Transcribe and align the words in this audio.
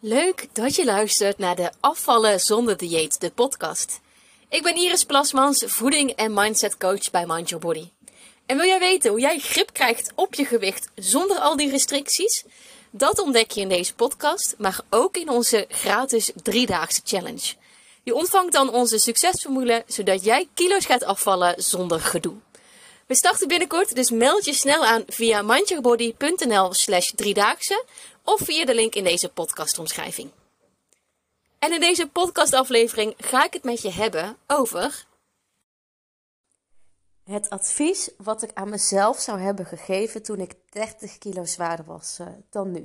Leuk 0.00 0.46
dat 0.52 0.74
je 0.74 0.84
luistert 0.84 1.38
naar 1.38 1.56
de 1.56 1.70
Afvallen 1.80 2.40
zonder 2.40 2.76
dieet, 2.76 3.20
de 3.20 3.30
podcast. 3.30 4.00
Ik 4.48 4.62
ben 4.62 4.76
Iris 4.76 5.04
Plasmans, 5.04 5.64
voeding- 5.66 6.10
en 6.10 6.34
mindset 6.34 6.76
coach 6.76 7.10
bij 7.10 7.26
Mind 7.26 7.48
Your 7.48 7.64
Body. 7.64 7.88
En 8.46 8.56
wil 8.56 8.66
jij 8.66 8.78
weten 8.78 9.10
hoe 9.10 9.20
jij 9.20 9.38
grip 9.38 9.72
krijgt 9.72 10.12
op 10.14 10.34
je 10.34 10.44
gewicht 10.44 10.88
zonder 10.94 11.36
al 11.38 11.56
die 11.56 11.70
restricties? 11.70 12.44
Dat 12.90 13.18
ontdek 13.18 13.50
je 13.50 13.60
in 13.60 13.68
deze 13.68 13.94
podcast, 13.94 14.54
maar 14.58 14.80
ook 14.90 15.16
in 15.16 15.28
onze 15.28 15.66
gratis 15.68 16.30
driedaagse 16.42 17.00
challenge. 17.04 17.54
Je 18.02 18.14
ontvangt 18.14 18.52
dan 18.52 18.70
onze 18.70 18.98
succesformule, 18.98 19.84
zodat 19.86 20.24
jij 20.24 20.48
kilo's 20.54 20.86
gaat 20.86 21.04
afvallen 21.04 21.62
zonder 21.62 22.00
gedoe. 22.00 22.34
We 23.06 23.14
starten 23.14 23.48
binnenkort, 23.48 23.94
dus 23.94 24.10
meld 24.10 24.44
je 24.44 24.52
snel 24.52 24.84
aan 24.84 25.02
via 25.06 25.42
mindyourbody.nl 25.42 26.74
slash 26.74 27.10
driedaagse 27.14 27.84
of 28.28 28.40
via 28.40 28.64
de 28.64 28.74
link 28.74 28.94
in 28.94 29.04
deze 29.04 29.28
podcastomschrijving. 29.28 30.30
En 31.58 31.72
in 31.72 31.80
deze 31.80 32.08
podcastaflevering 32.08 33.14
ga 33.16 33.44
ik 33.44 33.52
het 33.52 33.64
met 33.64 33.82
je 33.82 33.90
hebben 33.90 34.36
over... 34.46 35.06
Het 37.24 37.50
advies 37.50 38.10
wat 38.16 38.42
ik 38.42 38.50
aan 38.54 38.68
mezelf 38.68 39.18
zou 39.18 39.40
hebben 39.40 39.66
gegeven 39.66 40.22
toen 40.22 40.40
ik 40.40 40.54
30 40.68 41.18
kilo 41.18 41.44
zwaarder 41.44 41.84
was 41.84 42.18
uh, 42.20 42.26
dan 42.50 42.70
nu. 42.70 42.82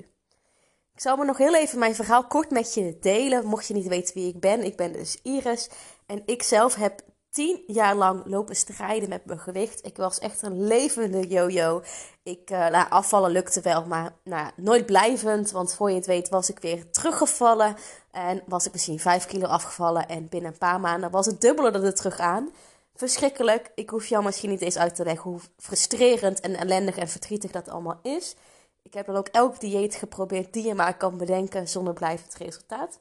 Ik 0.93 1.01
zal 1.01 1.17
me 1.17 1.25
nog 1.25 1.37
heel 1.37 1.55
even 1.55 1.79
mijn 1.79 1.95
verhaal 1.95 2.27
kort 2.27 2.49
met 2.49 2.73
je 2.73 2.97
delen, 2.99 3.45
mocht 3.45 3.67
je 3.67 3.73
niet 3.73 3.87
weten 3.87 4.13
wie 4.13 4.27
ik 4.27 4.39
ben. 4.39 4.63
Ik 4.63 4.75
ben 4.75 4.93
dus 4.93 5.19
Iris 5.21 5.69
en 6.05 6.23
ik 6.25 6.43
zelf 6.43 6.75
heb 6.75 7.01
tien 7.33 7.63
jaar 7.67 7.95
lang 7.95 8.21
lopen 8.25 8.55
strijden 8.55 9.09
met 9.09 9.25
mijn 9.25 9.39
gewicht. 9.39 9.85
Ik 9.85 9.97
was 9.97 10.19
echt 10.19 10.41
een 10.41 10.67
levende 10.67 11.27
yo-yo. 11.27 11.81
Ik, 12.23 12.51
uh, 12.51 12.67
nou, 12.67 12.89
afvallen 12.89 13.31
lukte 13.31 13.61
wel, 13.61 13.85
maar 13.85 14.13
nou, 14.23 14.51
nooit 14.55 14.85
blijvend. 14.85 15.51
Want 15.51 15.73
voor 15.73 15.89
je 15.89 15.95
het 15.95 16.05
weet 16.05 16.29
was 16.29 16.49
ik 16.49 16.59
weer 16.59 16.91
teruggevallen. 16.91 17.75
En 18.11 18.43
was 18.45 18.65
ik 18.65 18.71
misschien 18.71 18.99
5 18.99 19.25
kilo 19.25 19.47
afgevallen. 19.47 20.07
En 20.07 20.29
binnen 20.29 20.51
een 20.51 20.57
paar 20.57 20.79
maanden 20.79 21.11
was 21.11 21.25
het 21.25 21.41
dubbele 21.41 21.71
er 21.71 21.93
terug 21.93 22.19
aan. 22.19 22.53
Verschrikkelijk. 22.95 23.71
Ik 23.75 23.89
hoef 23.89 24.05
jou 24.05 24.23
misschien 24.23 24.49
niet 24.49 24.61
eens 24.61 24.77
uit 24.77 24.95
te 24.95 25.03
leggen 25.03 25.31
hoe 25.31 25.39
frustrerend 25.57 26.39
en 26.39 26.55
ellendig 26.55 26.97
en 26.97 27.07
verdrietig 27.07 27.51
dat 27.51 27.69
allemaal 27.69 27.99
is. 28.01 28.35
Ik 28.81 28.93
heb 28.93 29.05
dan 29.05 29.15
ook 29.15 29.27
elk 29.27 29.59
dieet 29.59 29.95
geprobeerd 29.95 30.53
die 30.53 30.67
je 30.67 30.73
maar 30.73 30.97
kan 30.97 31.17
bedenken 31.17 31.67
zonder 31.67 31.93
blijvend 31.93 32.35
resultaat. 32.35 32.99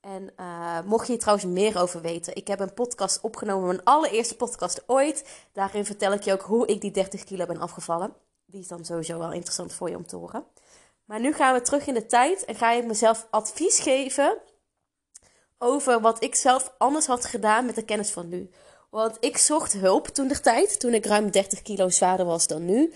En 0.00 0.32
uh, 0.36 0.80
mocht 0.84 1.06
je 1.06 1.12
hier 1.12 1.20
trouwens 1.20 1.46
meer 1.46 1.80
over 1.80 2.00
weten, 2.00 2.36
ik 2.36 2.46
heb 2.46 2.60
een 2.60 2.74
podcast 2.74 3.20
opgenomen, 3.20 3.66
mijn 3.66 3.84
allereerste 3.84 4.36
podcast 4.36 4.82
ooit. 4.86 5.48
Daarin 5.52 5.84
vertel 5.84 6.12
ik 6.12 6.22
je 6.22 6.32
ook 6.32 6.42
hoe 6.42 6.66
ik 6.66 6.80
die 6.80 6.90
30 6.90 7.24
kilo 7.24 7.46
ben 7.46 7.60
afgevallen. 7.60 8.14
Die 8.46 8.60
is 8.60 8.68
dan 8.68 8.84
sowieso 8.84 9.18
wel 9.18 9.32
interessant 9.32 9.72
voor 9.72 9.90
je 9.90 9.96
om 9.96 10.06
te 10.06 10.16
horen. 10.16 10.44
Maar 11.04 11.20
nu 11.20 11.32
gaan 11.32 11.54
we 11.54 11.60
terug 11.60 11.86
in 11.86 11.94
de 11.94 12.06
tijd 12.06 12.44
en 12.44 12.54
ga 12.54 12.72
ik 12.72 12.84
mezelf 12.86 13.26
advies 13.30 13.80
geven 13.80 14.38
over 15.58 16.00
wat 16.00 16.22
ik 16.22 16.34
zelf 16.34 16.74
anders 16.78 17.06
had 17.06 17.24
gedaan 17.24 17.66
met 17.66 17.74
de 17.74 17.84
kennis 17.84 18.10
van 18.10 18.28
nu. 18.28 18.50
Want 18.90 19.16
ik 19.20 19.36
zocht 19.36 19.72
hulp 19.72 20.06
toen 20.06 20.28
de 20.28 20.40
tijd, 20.40 20.80
toen 20.80 20.94
ik 20.94 21.06
ruim 21.06 21.30
30 21.30 21.62
kilo 21.62 21.88
zwaarder 21.88 22.26
was 22.26 22.46
dan 22.46 22.64
nu. 22.64 22.92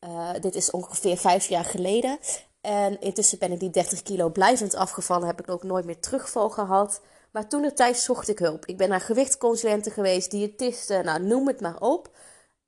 Uh, 0.00 0.30
dit 0.40 0.54
is 0.54 0.70
ongeveer 0.70 1.16
vijf 1.16 1.48
jaar 1.48 1.64
geleden. 1.64 2.18
En 2.62 3.00
intussen 3.00 3.38
ben 3.38 3.52
ik 3.52 3.60
die 3.60 3.70
30 3.70 4.02
kilo 4.02 4.28
blijvend 4.28 4.74
afgevallen. 4.74 5.26
Heb 5.26 5.40
ik 5.40 5.50
ook 5.50 5.62
nooit 5.62 5.84
meer 5.84 6.00
terugval 6.00 6.50
gehad. 6.50 7.00
Maar 7.32 7.48
toen 7.48 7.62
de 7.62 7.72
tijd 7.72 7.98
zocht 7.98 8.28
ik 8.28 8.38
hulp. 8.38 8.66
Ik 8.66 8.76
ben 8.76 8.88
naar 8.88 9.00
gewichtsconsulenten 9.00 9.92
geweest, 9.92 10.30
diëtisten, 10.30 11.04
nou 11.04 11.22
noem 11.22 11.46
het 11.46 11.60
maar 11.60 11.80
op. 11.80 12.10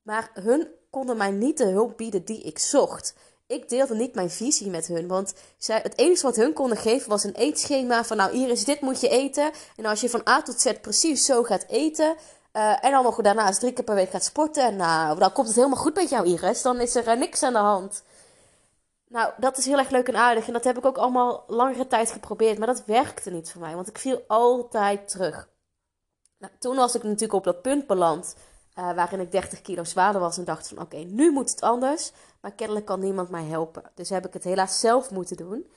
Maar 0.03 0.31
hun 0.33 0.69
konden 0.91 1.17
mij 1.17 1.31
niet 1.31 1.59
de 1.59 1.67
hulp 1.67 1.97
bieden 1.97 2.25
die 2.25 2.42
ik 2.42 2.59
zocht. 2.59 3.15
Ik 3.47 3.69
deelde 3.69 3.95
niet 3.95 4.15
mijn 4.15 4.31
visie 4.31 4.70
met 4.70 4.87
hun. 4.87 5.09
Want 5.09 5.34
zij, 5.59 5.81
het 5.83 5.98
enige 5.98 6.22
wat 6.22 6.37
hun 6.37 6.53
konden 6.53 6.77
geven 6.77 7.09
was 7.09 7.25
een 7.25 7.34
eetschema 7.34 8.05
van... 8.05 8.17
Nou 8.17 8.33
Iris, 8.33 8.65
dit 8.65 8.81
moet 8.81 9.00
je 9.00 9.09
eten. 9.09 9.50
En 9.77 9.84
als 9.84 10.00
je 10.00 10.11
van 10.11 10.28
A 10.28 10.42
tot 10.42 10.61
Z 10.61 10.72
precies 10.81 11.25
zo 11.25 11.42
gaat 11.42 11.65
eten... 11.69 12.17
Uh, 12.56 12.84
en 12.84 12.91
dan 12.91 13.03
nog 13.03 13.20
daarnaast 13.20 13.61
drie 13.61 13.72
keer 13.72 13.84
per 13.84 13.95
week 13.95 14.11
gaat 14.11 14.25
sporten... 14.25 14.77
Nou, 14.77 15.19
dan 15.19 15.32
komt 15.32 15.47
het 15.47 15.56
helemaal 15.56 15.78
goed 15.78 15.94
met 15.94 16.11
jou 16.11 16.26
Iris. 16.26 16.62
Dan 16.62 16.81
is 16.81 16.94
er 16.94 17.09
uh, 17.09 17.19
niks 17.19 17.43
aan 17.43 17.53
de 17.53 17.59
hand. 17.59 18.03
Nou, 19.14 19.32
dat 19.36 19.58
is 19.58 19.66
heel 19.66 19.78
erg 19.78 19.91
leuk 19.91 20.08
en 20.08 20.16
aardig. 20.16 20.47
En 20.47 20.52
dat 20.52 20.64
heb 20.64 20.78
ik 20.78 20.84
ook 20.84 20.97
allemaal 20.97 21.44
langere 21.47 21.86
tijd 21.86 22.10
geprobeerd. 22.10 22.58
Maar 22.58 22.66
dat 22.66 22.84
werkte 22.84 23.30
niet 23.30 23.52
voor 23.52 23.60
mij. 23.60 23.75
Want 23.75 23.88
ik 23.88 23.98
viel 23.98 24.25
altijd 24.26 25.08
terug. 25.08 25.48
Nou, 26.38 26.52
toen 26.58 26.76
was 26.76 26.94
ik 26.94 27.02
natuurlijk 27.02 27.32
op 27.32 27.44
dat 27.44 27.62
punt 27.62 27.86
beland. 27.86 28.36
Uh, 28.78 28.94
waarin 28.94 29.20
ik 29.20 29.32
30 29.32 29.62
kilo 29.62 29.84
zwaarder 29.84 30.20
was. 30.20 30.38
En 30.38 30.44
dacht 30.44 30.69
van 30.69 30.80
oké, 30.80 30.97
nu 30.97 31.32
moet 31.32 31.50
het 31.50 31.60
anders. 31.60 32.12
Maar 32.41 32.52
kennelijk 32.52 32.86
kan 32.86 33.00
niemand 33.00 33.28
mij 33.28 33.44
helpen. 33.44 33.82
Dus 33.94 34.08
heb 34.08 34.26
ik 34.26 34.32
het 34.32 34.44
helaas 34.44 34.80
zelf 34.80 35.10
moeten 35.10 35.36
doen. 35.36 35.70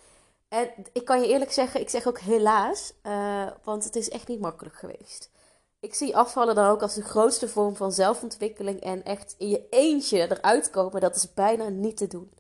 En 0.47 0.69
ik 0.93 1.05
kan 1.05 1.21
je 1.21 1.27
eerlijk 1.27 1.51
zeggen, 1.51 1.81
ik 1.81 1.89
zeg 1.89 2.07
ook 2.07 2.19
helaas. 2.19 2.93
Uh, 3.03 3.47
want 3.63 3.83
het 3.83 3.95
is 3.95 4.09
echt 4.09 4.27
niet 4.27 4.39
makkelijk 4.39 4.75
geweest. 4.75 5.31
Ik 5.79 5.93
zie 5.93 6.17
afvallen 6.17 6.55
dan 6.55 6.69
ook 6.69 6.81
als 6.81 6.93
de 6.93 7.03
grootste 7.03 7.47
vorm 7.47 7.75
van 7.75 7.91
zelfontwikkeling. 7.91 8.79
En 8.79 9.03
echt 9.03 9.35
in 9.37 9.49
je 9.49 9.67
eentje 9.69 10.19
eruit 10.19 10.69
komen, 10.69 11.01
dat 11.01 11.15
is 11.15 11.33
bijna 11.33 11.69
niet 11.69 11.97
te 11.97 12.07
doen. 12.07 12.31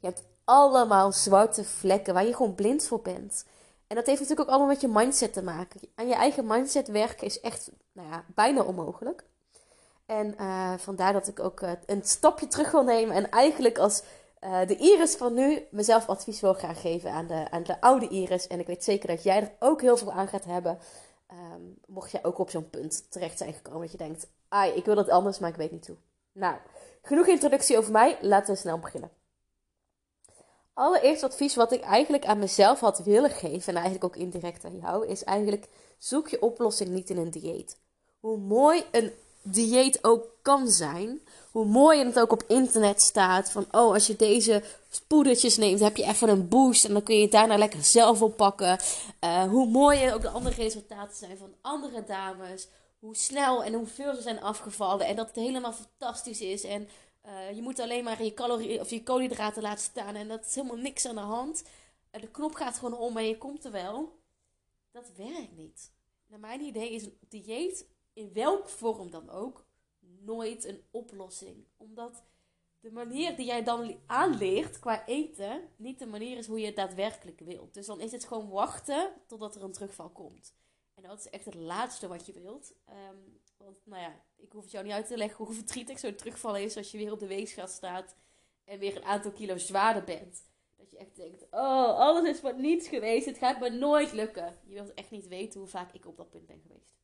Je 0.00 0.06
hebt 0.06 0.30
allemaal 0.44 1.12
zwarte 1.12 1.64
vlekken 1.64 2.14
waar 2.14 2.26
je 2.26 2.34
gewoon 2.34 2.54
blind 2.54 2.86
voor 2.86 3.00
bent. 3.00 3.44
En 3.86 3.96
dat 3.96 4.06
heeft 4.06 4.20
natuurlijk 4.20 4.48
ook 4.48 4.54
allemaal 4.54 4.72
met 4.72 4.80
je 4.80 4.88
mindset 4.88 5.32
te 5.32 5.42
maken. 5.42 5.80
Aan 5.94 6.08
je 6.08 6.14
eigen 6.14 6.46
mindset 6.46 6.88
werken 6.88 7.26
is 7.26 7.40
echt 7.40 7.70
nou 7.92 8.08
ja, 8.08 8.24
bijna 8.34 8.62
onmogelijk. 8.62 9.24
En 10.06 10.34
uh, 10.40 10.72
vandaar 10.78 11.12
dat 11.12 11.28
ik 11.28 11.40
ook 11.40 11.60
uh, 11.60 11.70
een 11.86 12.04
stapje 12.04 12.46
terug 12.46 12.70
wil 12.70 12.84
nemen. 12.84 13.16
En 13.16 13.30
eigenlijk 13.30 13.78
als 13.78 14.02
uh, 14.40 14.66
de 14.66 14.76
Iris 14.76 15.14
van 15.14 15.34
nu 15.34 15.66
mezelf 15.70 16.08
advies 16.08 16.40
wil 16.40 16.54
gaan 16.54 16.74
geven 16.74 17.10
aan 17.10 17.26
de, 17.26 17.50
aan 17.50 17.62
de 17.62 17.80
oude 17.80 18.08
Iris. 18.08 18.46
En 18.46 18.60
ik 18.60 18.66
weet 18.66 18.84
zeker 18.84 19.08
dat 19.08 19.22
jij 19.22 19.40
er 19.40 19.52
ook 19.58 19.80
heel 19.80 19.96
veel 19.96 20.12
aan 20.12 20.28
gaat 20.28 20.44
hebben. 20.44 20.78
Um, 21.32 21.78
mocht 21.86 22.10
jij 22.10 22.24
ook 22.24 22.38
op 22.38 22.50
zo'n 22.50 22.70
punt 22.70 23.10
terecht 23.10 23.38
zijn 23.38 23.52
gekomen 23.52 23.80
dat 23.80 23.90
je 23.90 23.96
denkt... 23.96 24.26
Ai, 24.48 24.72
ik 24.72 24.84
wil 24.84 24.94
dat 24.94 25.08
anders, 25.08 25.38
maar 25.38 25.50
ik 25.50 25.56
weet 25.56 25.70
niet 25.70 25.86
hoe. 25.86 25.96
Nou, 26.32 26.56
genoeg 27.02 27.26
introductie 27.26 27.78
over 27.78 27.92
mij. 27.92 28.18
Laten 28.20 28.54
we 28.54 28.60
snel 28.60 28.78
beginnen. 28.78 29.10
Allereerst 30.74 31.22
advies 31.22 31.54
wat 31.54 31.72
ik 31.72 31.80
eigenlijk 31.80 32.24
aan 32.24 32.38
mezelf 32.38 32.80
had 32.80 32.98
willen 32.98 33.30
geven, 33.30 33.68
en 33.68 33.82
eigenlijk 33.82 34.04
ook 34.04 34.16
indirect 34.16 34.64
aan 34.64 34.78
jou, 34.78 35.06
is 35.06 35.24
eigenlijk 35.24 35.68
zoek 35.98 36.28
je 36.28 36.42
oplossing 36.42 36.90
niet 36.90 37.10
in 37.10 37.16
een 37.16 37.30
dieet. 37.30 37.76
Hoe 38.20 38.38
mooi 38.38 38.84
een 38.90 39.12
dieet 39.42 40.04
ook 40.04 40.26
kan 40.42 40.68
zijn, 40.68 41.20
hoe 41.50 41.64
mooi 41.64 42.04
het 42.04 42.20
ook 42.20 42.32
op 42.32 42.44
internet 42.48 43.02
staat, 43.02 43.50
van 43.50 43.66
oh, 43.70 43.92
als 43.92 44.06
je 44.06 44.16
deze 44.16 44.62
poedertjes 45.06 45.56
neemt, 45.56 45.80
heb 45.80 45.96
je 45.96 46.04
even 46.04 46.28
een 46.28 46.48
boost 46.48 46.84
en 46.84 46.92
dan 46.92 47.02
kun 47.02 47.16
je 47.16 47.22
het 47.22 47.32
daarna 47.32 47.56
lekker 47.56 47.84
zelf 47.84 48.22
oppakken. 48.22 48.78
Uh, 49.24 49.42
hoe 49.42 49.66
mooi 49.66 50.12
ook 50.12 50.22
de 50.22 50.28
andere 50.28 50.54
resultaten 50.54 51.16
zijn 51.16 51.38
van 51.38 51.54
andere 51.60 52.04
dames, 52.04 52.68
hoe 52.98 53.16
snel 53.16 53.64
en 53.64 53.72
hoeveel 53.72 54.14
ze 54.14 54.22
zijn 54.22 54.42
afgevallen 54.42 55.06
en 55.06 55.16
dat 55.16 55.26
het 55.26 55.36
helemaal 55.36 55.72
fantastisch 55.72 56.40
is 56.40 56.64
en 56.64 56.88
uh, 57.26 57.54
je 57.54 57.62
moet 57.62 57.80
alleen 57.80 58.04
maar 58.04 58.22
je, 58.22 58.34
calorie, 58.34 58.80
of 58.80 58.90
je 58.90 59.02
koolhydraten 59.02 59.62
laten 59.62 59.84
staan 59.84 60.14
en 60.14 60.28
dat 60.28 60.44
is 60.44 60.54
helemaal 60.54 60.76
niks 60.76 61.06
aan 61.06 61.14
de 61.14 61.20
hand. 61.20 61.64
De 62.10 62.30
knop 62.30 62.54
gaat 62.54 62.78
gewoon 62.78 62.98
om 62.98 63.16
en 63.16 63.26
je 63.26 63.38
komt 63.38 63.64
er 63.64 63.72
wel. 63.72 64.20
Dat 64.90 65.12
werkt 65.16 65.56
niet. 65.56 65.92
Naar 66.26 66.40
mijn 66.40 66.60
idee 66.60 66.90
is 66.90 67.04
een 67.04 67.18
dieet, 67.28 67.86
in 68.12 68.32
welke 68.32 68.68
vorm 68.68 69.10
dan 69.10 69.30
ook, 69.30 69.64
nooit 70.00 70.64
een 70.64 70.82
oplossing. 70.90 71.64
Omdat 71.76 72.22
de 72.80 72.90
manier 72.90 73.36
die 73.36 73.46
jij 73.46 73.64
dan 73.64 73.98
aanleert 74.06 74.78
qua 74.78 75.06
eten, 75.06 75.68
niet 75.76 75.98
de 75.98 76.06
manier 76.06 76.36
is 76.36 76.46
hoe 76.46 76.60
je 76.60 76.66
het 76.66 76.76
daadwerkelijk 76.76 77.40
wilt. 77.40 77.74
Dus 77.74 77.86
dan 77.86 78.00
is 78.00 78.12
het 78.12 78.24
gewoon 78.24 78.48
wachten 78.48 79.12
totdat 79.26 79.56
er 79.56 79.62
een 79.62 79.72
terugval 79.72 80.10
komt. 80.10 80.54
En 80.94 81.02
dat 81.02 81.18
is 81.18 81.30
echt 81.30 81.44
het 81.44 81.54
laatste 81.54 82.08
wat 82.08 82.26
je 82.26 82.32
wilt. 82.32 82.74
Um, 82.88 83.40
want 83.64 83.86
nou 83.86 84.02
ja, 84.02 84.24
ik 84.36 84.52
hoef 84.52 84.62
het 84.62 84.72
jou 84.72 84.84
niet 84.84 84.92
uit 84.92 85.06
te 85.06 85.16
leggen 85.16 85.44
hoe 85.44 85.54
verdrietig 85.54 85.98
zo'n 85.98 86.14
terugvallen 86.14 86.62
is 86.62 86.76
als 86.76 86.90
je 86.90 86.98
weer 86.98 87.12
op 87.12 87.18
de 87.18 87.26
weegschaal 87.26 87.68
staat 87.68 88.14
en 88.64 88.78
weer 88.78 88.96
een 88.96 89.04
aantal 89.04 89.32
kilo 89.32 89.56
zwaarder 89.56 90.04
bent. 90.04 90.42
Dat 90.76 90.90
je 90.90 90.96
echt 90.96 91.16
denkt, 91.16 91.42
oh, 91.50 91.98
alles 91.98 92.28
is 92.28 92.40
wat 92.40 92.56
niets 92.56 92.88
geweest, 92.88 93.26
het 93.26 93.38
gaat 93.38 93.60
me 93.60 93.70
nooit 93.70 94.12
lukken. 94.12 94.58
Je 94.64 94.74
wilt 94.74 94.94
echt 94.94 95.10
niet 95.10 95.28
weten 95.28 95.60
hoe 95.60 95.68
vaak 95.68 95.92
ik 95.92 96.06
op 96.06 96.16
dat 96.16 96.30
punt 96.30 96.46
ben 96.46 96.60
geweest. 96.60 96.94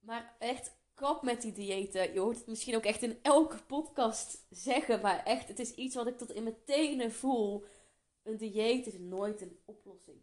Maar 0.00 0.36
echt, 0.38 0.76
kap 0.94 1.22
met 1.22 1.42
die 1.42 1.52
diëten. 1.52 2.12
Je 2.12 2.20
hoort 2.20 2.36
het 2.38 2.46
misschien 2.46 2.76
ook 2.76 2.84
echt 2.84 3.02
in 3.02 3.18
elke 3.22 3.62
podcast 3.62 4.46
zeggen, 4.50 5.00
maar 5.00 5.24
echt, 5.24 5.48
het 5.48 5.58
is 5.58 5.74
iets 5.74 5.94
wat 5.94 6.06
ik 6.06 6.18
tot 6.18 6.30
in 6.30 6.42
mijn 6.42 6.64
tenen 6.64 7.12
voel. 7.12 7.64
Een 8.22 8.36
dieet 8.36 8.86
is 8.86 8.98
nooit 8.98 9.40
een 9.40 9.58
oplossing. 9.64 10.22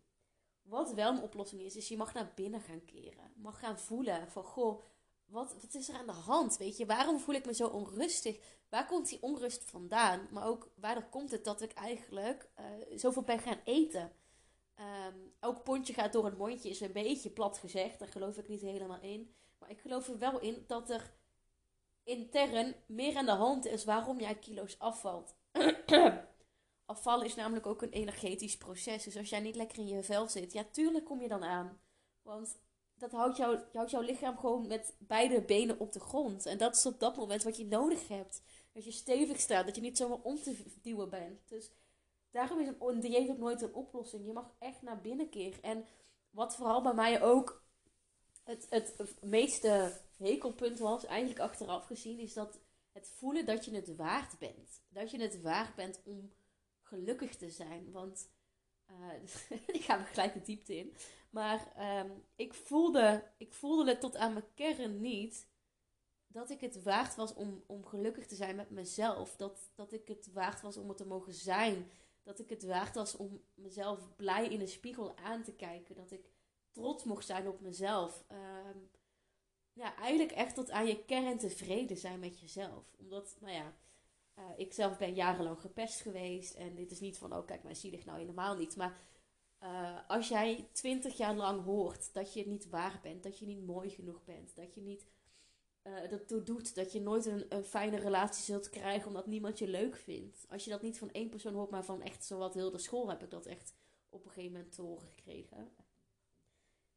Wat 0.63 0.93
wel 0.93 1.11
een 1.11 1.21
oplossing 1.21 1.61
is, 1.61 1.75
is 1.75 1.87
je 1.87 1.97
mag 1.97 2.13
naar 2.13 2.31
binnen 2.35 2.61
gaan 2.61 2.85
keren. 2.85 3.31
Mag 3.35 3.59
gaan 3.59 3.79
voelen 3.79 4.31
van, 4.31 4.43
goh, 4.43 4.83
wat, 5.25 5.55
wat 5.61 5.73
is 5.73 5.89
er 5.89 5.95
aan 5.95 6.05
de 6.05 6.11
hand? 6.11 6.57
Weet 6.57 6.77
je, 6.77 6.85
waarom 6.85 7.19
voel 7.19 7.35
ik 7.35 7.45
me 7.45 7.53
zo 7.53 7.67
onrustig? 7.67 8.39
Waar 8.69 8.85
komt 8.85 9.09
die 9.09 9.21
onrust 9.21 9.63
vandaan? 9.63 10.27
Maar 10.31 10.47
ook, 10.47 10.71
waardoor 10.75 11.09
komt 11.09 11.31
het 11.31 11.43
dat 11.43 11.61
ik 11.61 11.73
eigenlijk 11.73 12.49
uh, 12.59 12.97
zoveel 12.97 13.23
ben 13.23 13.39
gaan 13.39 13.59
eten? 13.63 14.11
Um, 14.79 15.33
elk 15.39 15.63
pondje 15.63 15.93
gaat 15.93 16.13
door 16.13 16.25
het 16.25 16.37
mondje, 16.37 16.69
is 16.69 16.81
een 16.81 16.91
beetje 16.91 17.29
plat 17.29 17.57
gezegd. 17.57 17.99
Daar 17.99 18.07
geloof 18.07 18.37
ik 18.37 18.47
niet 18.47 18.61
helemaal 18.61 19.01
in. 19.01 19.33
Maar 19.59 19.69
ik 19.69 19.79
geloof 19.79 20.07
er 20.07 20.17
wel 20.17 20.39
in 20.39 20.63
dat 20.67 20.89
er 20.89 21.13
intern 22.03 22.75
meer 22.85 23.17
aan 23.17 23.25
de 23.25 23.31
hand 23.31 23.65
is 23.65 23.83
waarom 23.83 24.19
jij 24.19 24.35
kilo's 24.35 24.79
afvalt. 24.79 25.35
Afvallen 26.85 27.25
is 27.25 27.35
namelijk 27.35 27.65
ook 27.65 27.81
een 27.81 27.89
energetisch 27.89 28.57
proces. 28.57 29.03
Dus 29.03 29.17
als 29.17 29.29
jij 29.29 29.39
niet 29.39 29.55
lekker 29.55 29.77
in 29.77 29.87
je 29.87 30.03
vel 30.03 30.27
zit, 30.29 30.53
ja, 30.53 30.63
tuurlijk 30.71 31.05
kom 31.05 31.21
je 31.21 31.27
dan 31.27 31.43
aan. 31.43 31.79
Want 32.21 32.57
dat 32.95 33.11
houdt, 33.11 33.37
jou, 33.37 33.59
houdt 33.73 33.91
jouw 33.91 34.01
lichaam 34.01 34.37
gewoon 34.37 34.67
met 34.67 34.95
beide 34.99 35.41
benen 35.41 35.79
op 35.79 35.91
de 35.91 35.99
grond. 35.99 36.45
En 36.45 36.57
dat 36.57 36.75
is 36.75 36.85
op 36.85 36.99
dat 36.99 37.15
moment 37.15 37.43
wat 37.43 37.57
je 37.57 37.65
nodig 37.65 38.07
hebt. 38.07 38.41
Dat 38.71 38.85
je 38.85 38.91
stevig 38.91 39.39
staat, 39.39 39.65
dat 39.65 39.75
je 39.75 39.81
niet 39.81 39.97
zomaar 39.97 40.21
om 40.21 40.35
te 40.41 40.63
duwen 40.81 41.09
bent. 41.09 41.49
Dus 41.49 41.71
daarom 42.31 42.59
is 42.59 42.67
een 42.79 42.99
dieet 42.99 43.29
ook 43.29 43.37
nooit 43.37 43.61
een 43.61 43.73
oplossing. 43.73 44.25
Je 44.25 44.33
mag 44.33 44.51
echt 44.59 44.81
naar 44.81 45.01
binnen 45.01 45.29
keren. 45.29 45.61
En 45.61 45.85
wat 46.29 46.55
vooral 46.55 46.81
bij 46.81 46.93
mij 46.93 47.21
ook 47.21 47.63
het, 48.43 48.67
het 48.69 49.21
meeste 49.21 50.01
hekelpunt 50.17 50.79
was, 50.79 51.05
eigenlijk 51.05 51.39
achteraf 51.39 51.85
gezien, 51.85 52.19
is 52.19 52.33
dat 52.33 52.59
het 52.91 53.07
voelen 53.07 53.45
dat 53.45 53.65
je 53.65 53.75
het 53.75 53.95
waard 53.95 54.39
bent. 54.39 54.81
Dat 54.89 55.11
je 55.11 55.21
het 55.21 55.41
waard 55.41 55.75
bent 55.75 56.01
om 56.03 56.33
gelukkig 56.93 57.35
te 57.35 57.49
zijn. 57.49 57.91
Want 57.91 58.29
uh, 58.89 59.13
ik 59.77 59.81
ga 59.81 59.99
er 59.99 60.05
gelijk 60.05 60.33
de 60.33 60.41
diepte 60.41 60.77
in. 60.77 60.95
Maar 61.29 61.73
um, 61.99 62.23
ik, 62.35 62.53
voelde, 62.53 63.31
ik 63.37 63.53
voelde 63.53 63.89
het 63.89 63.99
tot 63.99 64.15
aan 64.15 64.33
mijn 64.33 64.53
kern 64.53 65.01
niet 65.01 65.47
dat 66.27 66.49
ik 66.49 66.61
het 66.61 66.83
waard 66.83 67.15
was 67.15 67.33
om, 67.33 67.63
om 67.67 67.85
gelukkig 67.85 68.27
te 68.27 68.35
zijn 68.35 68.55
met 68.55 68.69
mezelf. 68.69 69.35
Dat, 69.35 69.71
dat 69.75 69.93
ik 69.93 70.07
het 70.07 70.31
waard 70.33 70.61
was 70.61 70.77
om 70.77 70.87
het 70.87 70.97
te 70.97 71.05
mogen 71.05 71.33
zijn. 71.33 71.91
Dat 72.23 72.39
ik 72.39 72.49
het 72.49 72.63
waard 72.63 72.95
was 72.95 73.15
om 73.15 73.43
mezelf 73.53 74.15
blij 74.15 74.47
in 74.47 74.59
de 74.59 74.67
spiegel 74.67 75.17
aan 75.17 75.43
te 75.43 75.53
kijken. 75.53 75.95
Dat 75.95 76.11
ik 76.11 76.29
trots 76.71 77.03
mocht 77.03 77.25
zijn 77.25 77.47
op 77.47 77.61
mezelf. 77.61 78.25
Um, 78.31 78.89
ja, 79.73 79.95
eigenlijk 79.95 80.31
echt 80.31 80.55
tot 80.55 80.71
aan 80.71 80.87
je 80.87 81.05
kern 81.05 81.37
tevreden 81.37 81.97
zijn 81.97 82.19
met 82.19 82.39
jezelf. 82.39 82.85
Omdat, 82.97 83.37
nou 83.39 83.53
ja, 83.53 83.73
uh, 84.39 84.43
ik 84.55 84.73
zelf 84.73 84.97
ben 84.97 85.13
jarenlang 85.13 85.61
gepest 85.61 86.01
geweest. 86.01 86.53
En 86.53 86.75
dit 86.75 86.91
is 86.91 86.99
niet 86.99 87.17
van, 87.17 87.35
oh 87.35 87.45
kijk, 87.45 87.63
mijn 87.63 87.75
zielig 87.75 88.05
nou 88.05 88.19
helemaal 88.19 88.55
niet. 88.55 88.75
Maar 88.75 89.01
uh, 89.63 89.97
als 90.07 90.27
jij 90.27 90.69
twintig 90.71 91.17
jaar 91.17 91.35
lang 91.35 91.63
hoort 91.63 92.13
dat 92.13 92.33
je 92.33 92.47
niet 92.47 92.69
waar 92.69 92.99
bent, 93.01 93.23
dat 93.23 93.39
je 93.39 93.45
niet 93.45 93.65
mooi 93.65 93.89
genoeg 93.89 94.23
bent, 94.23 94.55
dat 94.55 94.73
je 94.73 94.81
niet 94.81 95.05
uh, 95.83 96.09
dat 96.09 96.45
doet, 96.45 96.75
dat 96.75 96.91
je 96.91 97.01
nooit 97.01 97.25
een, 97.25 97.45
een, 97.49 97.63
fijne 97.63 97.97
relatie 97.97 98.43
zult 98.43 98.69
krijgen 98.69 99.07
omdat 99.07 99.27
niemand 99.27 99.59
je 99.59 99.67
leuk 99.67 99.95
vindt. 99.95 100.45
Als 100.49 100.63
je 100.63 100.69
dat 100.69 100.81
niet 100.81 100.97
van 100.97 101.11
één 101.11 101.29
persoon 101.29 101.53
hoort, 101.53 101.69
maar 101.69 101.85
van 101.85 102.01
echt 102.01 102.25
zowat 102.25 102.53
heel 102.53 102.71
de 102.71 102.77
school 102.77 103.09
heb 103.09 103.23
ik 103.23 103.29
dat 103.29 103.45
echt 103.45 103.73
op 104.09 104.25
een 104.25 104.31
gegeven 104.31 104.51
moment 104.51 104.75
te 104.75 104.81
horen 104.81 105.07
gekregen. 105.07 105.71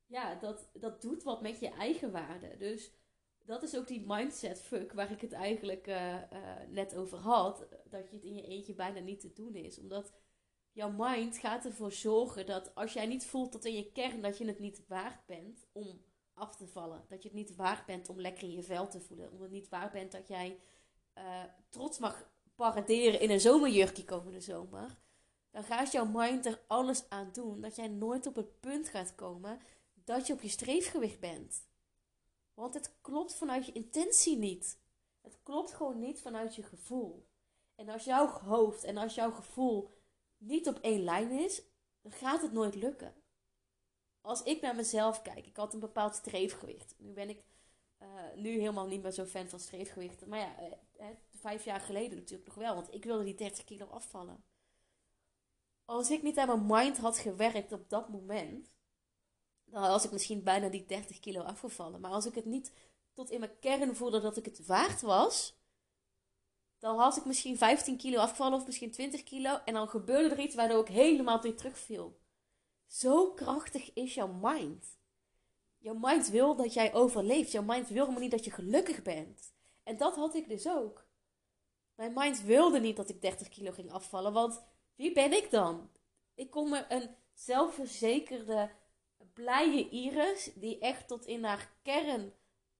Ja, 0.06 0.34
dat, 0.34 0.68
dat 0.72 1.02
doet 1.02 1.22
wat 1.22 1.42
met 1.42 1.60
je 1.60 1.68
eigen 1.68 2.12
waarde. 2.12 2.56
Dus 2.56 2.90
dat 3.46 3.62
is 3.62 3.76
ook 3.76 3.86
die 3.86 4.04
mindset 4.06 4.62
fuck 4.62 4.92
waar 4.92 5.10
ik 5.10 5.20
het 5.20 5.32
eigenlijk 5.32 5.86
uh, 5.86 6.14
uh, 6.14 6.20
net 6.68 6.94
over 6.94 7.18
had. 7.18 7.66
Dat 7.90 8.10
je 8.10 8.16
het 8.16 8.24
in 8.24 8.34
je 8.34 8.46
eentje 8.46 8.74
bijna 8.74 9.00
niet 9.00 9.20
te 9.20 9.32
doen 9.32 9.54
is. 9.54 9.78
Omdat 9.78 10.12
jouw 10.72 10.90
mind 10.90 11.38
gaat 11.38 11.64
ervoor 11.64 11.92
zorgen 11.92 12.46
dat 12.46 12.74
als 12.74 12.92
jij 12.92 13.06
niet 13.06 13.26
voelt 13.26 13.52
tot 13.52 13.64
in 13.64 13.74
je 13.74 13.92
kern 13.92 14.22
dat 14.22 14.38
je 14.38 14.46
het 14.46 14.58
niet 14.58 14.84
waard 14.88 15.26
bent 15.26 15.66
om 15.72 16.04
af 16.34 16.56
te 16.56 16.66
vallen. 16.66 17.04
Dat 17.08 17.22
je 17.22 17.28
het 17.28 17.36
niet 17.36 17.56
waard 17.56 17.86
bent 17.86 18.08
om 18.08 18.20
lekker 18.20 18.42
in 18.42 18.52
je 18.52 18.62
vel 18.62 18.88
te 18.88 19.00
voelen. 19.00 19.26
Omdat 19.26 19.42
het 19.42 19.50
niet 19.50 19.68
waard 19.68 19.92
bent 19.92 20.12
dat 20.12 20.28
jij 20.28 20.60
uh, 21.18 21.42
trots 21.68 21.98
mag 21.98 22.30
paraderen 22.54 23.20
in 23.20 23.30
een 23.30 23.40
zomerjurkje 23.40 24.04
komende 24.04 24.40
zomer. 24.40 24.96
Dan 25.50 25.64
gaat 25.64 25.92
jouw 25.92 26.06
mind 26.06 26.46
er 26.46 26.60
alles 26.66 27.08
aan 27.08 27.30
doen 27.32 27.60
dat 27.60 27.76
jij 27.76 27.88
nooit 27.88 28.26
op 28.26 28.36
het 28.36 28.60
punt 28.60 28.88
gaat 28.88 29.14
komen 29.14 29.60
dat 30.04 30.26
je 30.26 30.32
op 30.32 30.42
je 30.42 30.48
streefgewicht 30.48 31.20
bent. 31.20 31.66
Want 32.56 32.74
het 32.74 32.96
klopt 33.00 33.34
vanuit 33.34 33.66
je 33.66 33.72
intentie 33.72 34.36
niet. 34.36 34.78
Het 35.20 35.38
klopt 35.42 35.72
gewoon 35.72 35.98
niet 35.98 36.20
vanuit 36.20 36.54
je 36.54 36.62
gevoel. 36.62 37.26
En 37.74 37.88
als 37.88 38.04
jouw 38.04 38.26
hoofd 38.26 38.84
en 38.84 38.96
als 38.96 39.14
jouw 39.14 39.30
gevoel 39.30 39.90
niet 40.38 40.68
op 40.68 40.78
één 40.78 41.04
lijn 41.04 41.30
is, 41.30 41.62
dan 42.00 42.12
gaat 42.12 42.42
het 42.42 42.52
nooit 42.52 42.74
lukken. 42.74 43.14
Als 44.20 44.42
ik 44.42 44.60
naar 44.60 44.74
mezelf 44.74 45.22
kijk, 45.22 45.46
ik 45.46 45.56
had 45.56 45.74
een 45.74 45.80
bepaald 45.80 46.14
streefgewicht. 46.14 46.94
Nu 46.98 47.12
ben 47.12 47.28
ik 47.28 47.44
uh, 48.02 48.08
nu 48.34 48.50
helemaal 48.50 48.86
niet 48.86 49.02
meer 49.02 49.12
zo 49.12 49.24
fan 49.24 49.48
van 49.48 49.60
streefgewicht. 49.60 50.26
Maar 50.26 50.38
ja, 50.38 50.54
uh, 51.00 51.06
vijf 51.30 51.64
jaar 51.64 51.80
geleden 51.80 52.18
natuurlijk 52.18 52.48
nog 52.48 52.56
wel, 52.56 52.74
want 52.74 52.94
ik 52.94 53.04
wilde 53.04 53.24
die 53.24 53.34
30 53.34 53.64
kilo 53.64 53.86
afvallen. 53.86 54.44
Als 55.84 56.10
ik 56.10 56.22
niet 56.22 56.38
aan 56.38 56.46
mijn 56.46 56.66
mind 56.66 56.98
had 56.98 57.18
gewerkt 57.18 57.72
op 57.72 57.88
dat 57.90 58.08
moment, 58.08 58.75
dan 59.70 59.82
was 59.82 60.04
ik 60.04 60.10
misschien 60.10 60.42
bijna 60.42 60.68
die 60.68 60.86
30 60.86 61.20
kilo 61.20 61.40
afgevallen. 61.40 62.00
Maar 62.00 62.10
als 62.10 62.26
ik 62.26 62.34
het 62.34 62.44
niet 62.44 62.72
tot 63.12 63.30
in 63.30 63.40
mijn 63.40 63.58
kern 63.60 63.96
voelde 63.96 64.20
dat 64.20 64.36
ik 64.36 64.44
het 64.44 64.66
waard 64.66 65.00
was, 65.00 65.56
dan 66.78 66.98
had 66.98 67.16
ik 67.16 67.24
misschien 67.24 67.56
15 67.56 67.96
kilo 67.96 68.18
afgevallen 68.18 68.58
of 68.58 68.66
misschien 68.66 68.90
20 68.90 69.22
kilo. 69.22 69.58
En 69.64 69.74
dan 69.74 69.88
gebeurde 69.88 70.34
er 70.34 70.40
iets 70.40 70.54
waardoor 70.54 70.80
ik 70.80 70.88
helemaal 70.88 71.40
weer 71.40 71.56
terugviel. 71.56 72.20
Zo 72.86 73.32
krachtig 73.32 73.92
is 73.92 74.14
jouw 74.14 74.32
mind. 74.40 74.98
Jouw 75.78 75.94
mind 75.94 76.28
wil 76.28 76.56
dat 76.56 76.72
jij 76.72 76.94
overleeft. 76.94 77.52
Jouw 77.52 77.62
mind 77.62 77.88
wil 77.88 77.98
helemaal 78.00 78.20
niet 78.20 78.30
dat 78.30 78.44
je 78.44 78.50
gelukkig 78.50 79.02
bent. 79.02 79.52
En 79.82 79.96
dat 79.96 80.14
had 80.14 80.34
ik 80.34 80.48
dus 80.48 80.68
ook. 80.68 81.06
Mijn 81.94 82.12
mind 82.14 82.42
wilde 82.42 82.80
niet 82.80 82.96
dat 82.96 83.08
ik 83.08 83.20
30 83.20 83.48
kilo 83.48 83.70
ging 83.70 83.92
afvallen. 83.92 84.32
Want 84.32 84.62
wie 84.94 85.12
ben 85.12 85.32
ik 85.32 85.50
dan? 85.50 85.90
Ik 86.34 86.50
kon 86.50 86.70
me 86.70 86.84
een 86.88 87.10
zelfverzekerde, 87.32 88.70
blije 89.36 89.88
Iris, 89.88 90.50
die 90.54 90.78
echt 90.78 91.08
tot 91.08 91.26
in 91.26 91.44
haar 91.44 91.70
kern 91.82 92.32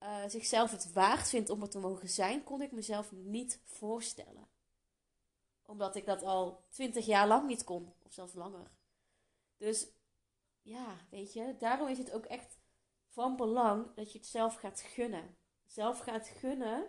uh, 0.02 0.22
zichzelf 0.26 0.70
het 0.70 0.92
waard 0.92 1.28
vindt 1.28 1.50
om 1.50 1.62
het 1.62 1.70
te 1.70 1.78
mogen 1.78 2.08
zijn, 2.08 2.44
kon 2.44 2.62
ik 2.62 2.72
mezelf 2.72 3.12
niet 3.12 3.60
voorstellen. 3.64 4.48
Omdat 5.66 5.96
ik 5.96 6.06
dat 6.06 6.22
al 6.22 6.64
twintig 6.68 7.06
jaar 7.06 7.26
lang 7.26 7.46
niet 7.46 7.64
kon, 7.64 7.92
of 8.02 8.12
zelfs 8.12 8.34
langer. 8.34 8.70
Dus 9.56 9.86
ja, 10.62 10.96
weet 11.10 11.32
je, 11.32 11.54
daarom 11.58 11.88
is 11.88 11.98
het 11.98 12.12
ook 12.12 12.24
echt 12.24 12.58
van 13.08 13.36
belang 13.36 13.94
dat 13.94 14.12
je 14.12 14.18
het 14.18 14.26
zelf 14.26 14.54
gaat 14.54 14.80
gunnen. 14.80 15.36
Zelf 15.66 15.98
gaat 15.98 16.28
gunnen 16.28 16.86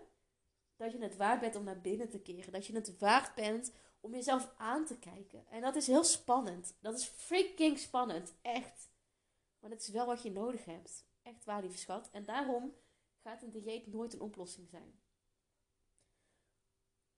dat 0.75 0.92
je 0.92 0.98
het 1.02 1.16
waard 1.16 1.40
bent 1.40 1.56
om 1.56 1.64
naar 1.64 1.81
binnen 1.81 2.10
te 2.10 2.19
keren. 2.19 2.52
Dat 2.52 2.66
je 2.66 2.75
het 2.75 2.98
waard 2.98 3.36
bent 3.36 3.72
om 4.00 4.14
jezelf 4.14 4.54
aan 4.58 4.86
te 4.86 4.98
kijken. 4.98 5.46
En 5.50 5.62
dat 5.62 5.75
is 5.75 5.88
heel 5.88 6.04
spannend. 6.04 6.75
Dat 6.80 7.00
is 7.00 7.06
freaking 7.06 7.80
spannend. 7.80 8.34
Echt. 8.42 8.90
Maar 9.68 9.75
dat 9.78 9.88
is 9.88 9.94
wel 9.94 10.06
wat 10.06 10.24
je 10.24 10.31
nodig 10.31 10.66
hebt. 10.66 11.06
Echt 11.22 11.46
waar, 11.46 11.62
lieve 11.62 11.78
schat. 11.78 12.10
En 12.12 12.25
daarom 12.25 12.75
gaat 13.24 13.42
een 13.42 13.52
dieet 13.52 13.88
nooit 13.88 14.14
een 14.14 14.22
oplossing 14.22 14.69
zijn. 14.69 15.00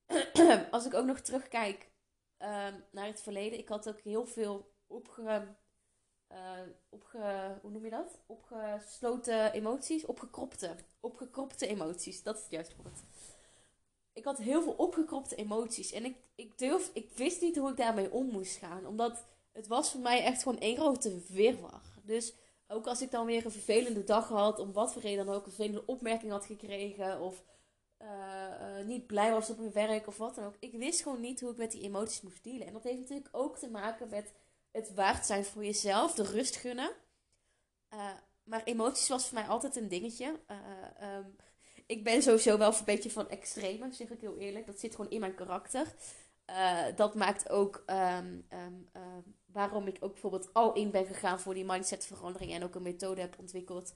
Als 0.71 0.85
ik 0.85 0.93
ook 0.93 1.05
nog 1.05 1.19
terugkijk 1.19 1.91
um, 2.37 2.83
naar 2.91 3.05
het 3.05 3.21
verleden. 3.21 3.59
Ik 3.59 3.69
had 3.69 3.89
ook 3.89 3.99
heel 3.99 4.25
veel 4.25 4.73
uh, 4.87 5.41
opge, 6.89 7.57
hoe 7.61 7.71
noem 7.71 7.83
je 7.83 7.89
dat? 7.89 8.19
Opgesloten 8.25 9.51
emoties. 9.51 10.05
Opgekropte. 10.05 10.75
Opgekropte 10.99 11.67
emoties. 11.67 12.23
Dat 12.23 12.35
is 12.35 12.41
het 12.41 12.51
juiste 12.51 12.75
woord. 12.75 12.99
Ik 14.13 14.25
had 14.25 14.37
heel 14.37 14.61
veel 14.61 14.73
opgekropte 14.73 15.35
emoties. 15.35 15.91
En 15.91 16.05
ik, 16.05 16.17
ik, 16.35 16.57
durf, 16.57 16.89
ik 16.93 17.11
wist 17.11 17.41
niet 17.41 17.57
hoe 17.57 17.69
ik 17.69 17.77
daarmee 17.77 18.11
om 18.11 18.25
moest 18.25 18.57
gaan. 18.57 18.85
Omdat 18.85 19.25
het 19.51 19.67
was 19.67 19.91
voor 19.91 20.01
mij 20.01 20.23
echt 20.23 20.43
gewoon 20.43 20.59
één 20.59 20.77
grote 20.77 21.21
weerwar. 21.27 21.88
Dus 22.09 22.33
ook 22.67 22.87
als 22.87 23.01
ik 23.01 23.11
dan 23.11 23.25
weer 23.25 23.45
een 23.45 23.51
vervelende 23.51 24.03
dag 24.03 24.27
had, 24.27 24.59
om 24.59 24.73
wat 24.73 24.93
voor 24.93 25.01
reden 25.01 25.25
dan 25.25 25.35
ook, 25.35 25.45
een 25.45 25.51
vervelende 25.51 25.85
opmerking 25.85 26.31
had 26.31 26.45
gekregen, 26.45 27.21
of 27.21 27.43
uh, 28.01 28.07
uh, 28.07 28.85
niet 28.85 29.07
blij 29.07 29.31
was 29.31 29.49
op 29.49 29.57
mijn 29.57 29.71
werk, 29.71 30.07
of 30.07 30.17
wat 30.17 30.35
dan 30.35 30.45
ook. 30.45 30.55
Ik 30.59 30.71
wist 30.71 31.01
gewoon 31.01 31.21
niet 31.21 31.39
hoe 31.41 31.51
ik 31.51 31.57
met 31.57 31.71
die 31.71 31.81
emoties 31.81 32.21
moest 32.21 32.43
dealen. 32.43 32.67
En 32.67 32.73
dat 32.73 32.83
heeft 32.83 32.99
natuurlijk 32.99 33.29
ook 33.31 33.57
te 33.57 33.69
maken 33.69 34.09
met 34.09 34.33
het 34.71 34.93
waard 34.93 35.25
zijn 35.25 35.45
voor 35.45 35.65
jezelf, 35.65 36.13
de 36.13 36.23
rust 36.23 36.55
gunnen. 36.55 36.91
Uh, 37.93 38.11
maar 38.43 38.63
emoties 38.63 39.07
was 39.07 39.27
voor 39.27 39.37
mij 39.37 39.47
altijd 39.47 39.75
een 39.75 39.87
dingetje. 39.87 40.39
Um, 41.01 41.35
ik 41.85 42.03
ben 42.03 42.21
sowieso 42.21 42.57
wel 42.57 42.73
een 42.73 42.85
beetje 42.85 43.11
van 43.11 43.29
extreme, 43.29 43.91
zeg 43.91 44.09
ik 44.09 44.21
heel 44.21 44.37
eerlijk. 44.37 44.65
Dat 44.65 44.79
zit 44.79 44.95
gewoon 44.95 45.11
in 45.11 45.19
mijn 45.19 45.35
karakter. 45.35 45.93
Dat 46.95 47.15
maakt 47.15 47.49
ook 47.49 47.83
um, 47.87 48.47
um, 48.49 48.89
waarom 49.45 49.87
ik 49.87 49.97
ook 49.99 50.11
bijvoorbeeld 50.11 50.53
al 50.53 50.73
in 50.73 50.91
ben 50.91 51.05
gegaan 51.05 51.39
voor 51.39 51.53
die 51.53 51.65
mindsetverandering 51.65 52.53
en 52.53 52.63
ook 52.63 52.75
een 52.75 52.81
methode 52.81 53.21
heb 53.21 53.39
ontwikkeld 53.39 53.95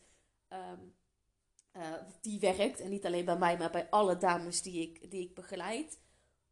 uh, 1.73 1.93
die 2.21 2.39
werkt. 2.39 2.79
En 2.79 2.89
niet 2.89 3.05
alleen 3.05 3.25
bij 3.25 3.37
mij, 3.37 3.57
maar 3.57 3.71
bij 3.71 3.89
alle 3.89 4.17
dames 4.17 4.61
die 4.61 4.81
ik, 4.81 5.11
die 5.11 5.21
ik 5.21 5.35
begeleid. 5.35 6.01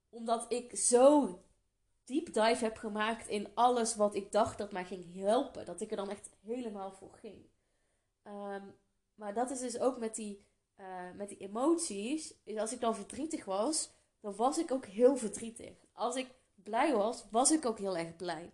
Omdat 0.10 0.51
ik 0.51 0.75
zo 0.75 1.39
deep 2.05 2.25
dive 2.25 2.63
heb 2.63 2.77
gemaakt 2.77 3.27
in 3.27 3.48
alles 3.53 3.96
wat 3.96 4.15
ik 4.15 4.31
dacht 4.31 4.58
dat 4.58 4.72
mij 4.72 4.86
ging 4.86 5.15
helpen. 5.15 5.65
Dat 5.65 5.81
ik 5.81 5.91
er 5.91 5.98
dan 5.98 6.10
echt 6.10 6.29
helemaal 6.41 6.91
voor 6.91 7.13
ging. 7.13 7.50
Maar 9.15 9.34
dat 9.34 9.51
is 9.51 9.60
dus 9.60 9.79
ook 9.79 10.00
met 10.00 10.15
die, 10.15 10.46
uh, 10.77 11.12
met 11.15 11.29
die 11.29 11.38
emoties. 11.38 12.36
Als 12.58 12.74
ik 12.74 12.79
dan 12.79 12.96
verdrietig 12.96 13.46
was, 13.46 13.91
dan 14.20 14.36
was 14.36 14.58
ik 14.58 14.72
ook 14.72 14.86
heel 14.86 15.15
verdrietig. 15.15 15.86
Als 16.01 16.15
ik 16.15 16.27
blij 16.63 16.93
was, 16.93 17.25
was 17.31 17.51
ik 17.51 17.65
ook 17.65 17.77
heel 17.77 17.98
erg 17.98 18.15
blij. 18.15 18.51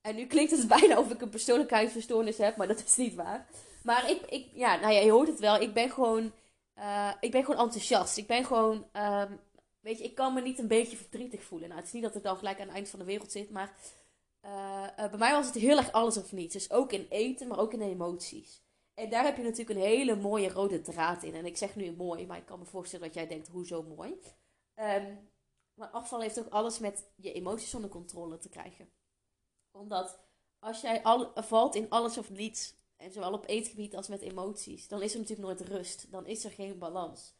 En 0.00 0.14
nu 0.14 0.26
klinkt 0.26 0.50
het 0.50 0.68
bijna 0.78 0.98
of 0.98 1.10
ik 1.10 1.20
een 1.20 1.28
persoonlijkheidsverstoornis 1.28 2.38
heb, 2.38 2.56
maar 2.56 2.68
dat 2.68 2.84
is 2.84 2.96
niet 2.96 3.14
waar. 3.14 3.48
Maar 3.82 4.10
ik, 4.10 4.20
ik 4.22 4.46
ja, 4.54 4.76
nou 4.76 4.92
ja, 4.92 5.00
je 5.00 5.10
hoort 5.10 5.28
het 5.28 5.40
wel. 5.40 5.60
Ik 5.60 5.72
ben 5.72 5.90
gewoon, 5.90 6.32
uh, 6.78 7.12
ik 7.20 7.30
ben 7.30 7.44
gewoon 7.44 7.60
enthousiast. 7.60 8.16
Ik 8.16 8.26
ben 8.26 8.44
gewoon, 8.44 8.86
um, 8.92 9.40
weet 9.80 9.98
je, 9.98 10.04
ik 10.04 10.14
kan 10.14 10.34
me 10.34 10.40
niet 10.40 10.58
een 10.58 10.68
beetje 10.68 10.96
verdrietig 10.96 11.42
voelen. 11.42 11.68
Nou, 11.68 11.80
het 11.80 11.88
is 11.88 11.94
niet 11.94 12.02
dat 12.02 12.14
ik 12.14 12.22
dan 12.22 12.36
gelijk 12.36 12.60
aan 12.60 12.66
het 12.66 12.74
eind 12.74 12.88
van 12.88 12.98
de 12.98 13.04
wereld 13.04 13.32
zit, 13.32 13.50
maar 13.50 13.76
uh, 14.44 14.86
bij 14.96 15.18
mij 15.18 15.32
was 15.32 15.46
het 15.46 15.54
heel 15.54 15.76
erg 15.76 15.92
alles 15.92 16.16
of 16.16 16.32
niets. 16.32 16.52
Dus 16.52 16.70
ook 16.70 16.92
in 16.92 17.06
eten, 17.08 17.48
maar 17.48 17.58
ook 17.58 17.72
in 17.72 17.80
emoties. 17.80 18.62
En 18.94 19.10
daar 19.10 19.24
heb 19.24 19.36
je 19.36 19.42
natuurlijk 19.42 19.78
een 19.78 19.86
hele 19.86 20.16
mooie 20.16 20.48
rode 20.48 20.80
draad 20.80 21.22
in. 21.22 21.34
En 21.34 21.46
ik 21.46 21.56
zeg 21.56 21.76
nu 21.76 21.92
mooi, 21.92 22.26
maar 22.26 22.38
ik 22.38 22.46
kan 22.46 22.58
me 22.58 22.64
voorstellen 22.64 23.06
dat 23.06 23.14
jij 23.14 23.26
denkt, 23.26 23.48
hoezo 23.48 23.82
mooi? 23.82 24.20
Um, 24.76 25.28
maar 25.74 25.88
afval 25.88 26.20
heeft 26.20 26.38
ook 26.38 26.48
alles 26.48 26.78
met 26.78 27.10
je 27.16 27.32
emoties 27.32 27.74
onder 27.74 27.90
controle 27.90 28.38
te 28.38 28.48
krijgen. 28.48 28.90
Omdat 29.70 30.20
als 30.58 30.80
jij 30.80 31.02
al, 31.02 31.32
valt 31.34 31.74
in 31.74 31.88
alles 31.88 32.18
of 32.18 32.30
niets, 32.30 32.74
en 32.96 33.12
zowel 33.12 33.32
op 33.32 33.48
eetgebied 33.48 33.96
als 33.96 34.08
met 34.08 34.20
emoties, 34.20 34.88
dan 34.88 35.02
is 35.02 35.12
er 35.12 35.18
natuurlijk 35.20 35.48
nooit 35.48 35.70
rust. 35.70 36.10
Dan 36.10 36.26
is 36.26 36.44
er 36.44 36.50
geen 36.50 36.78
balans. 36.78 37.34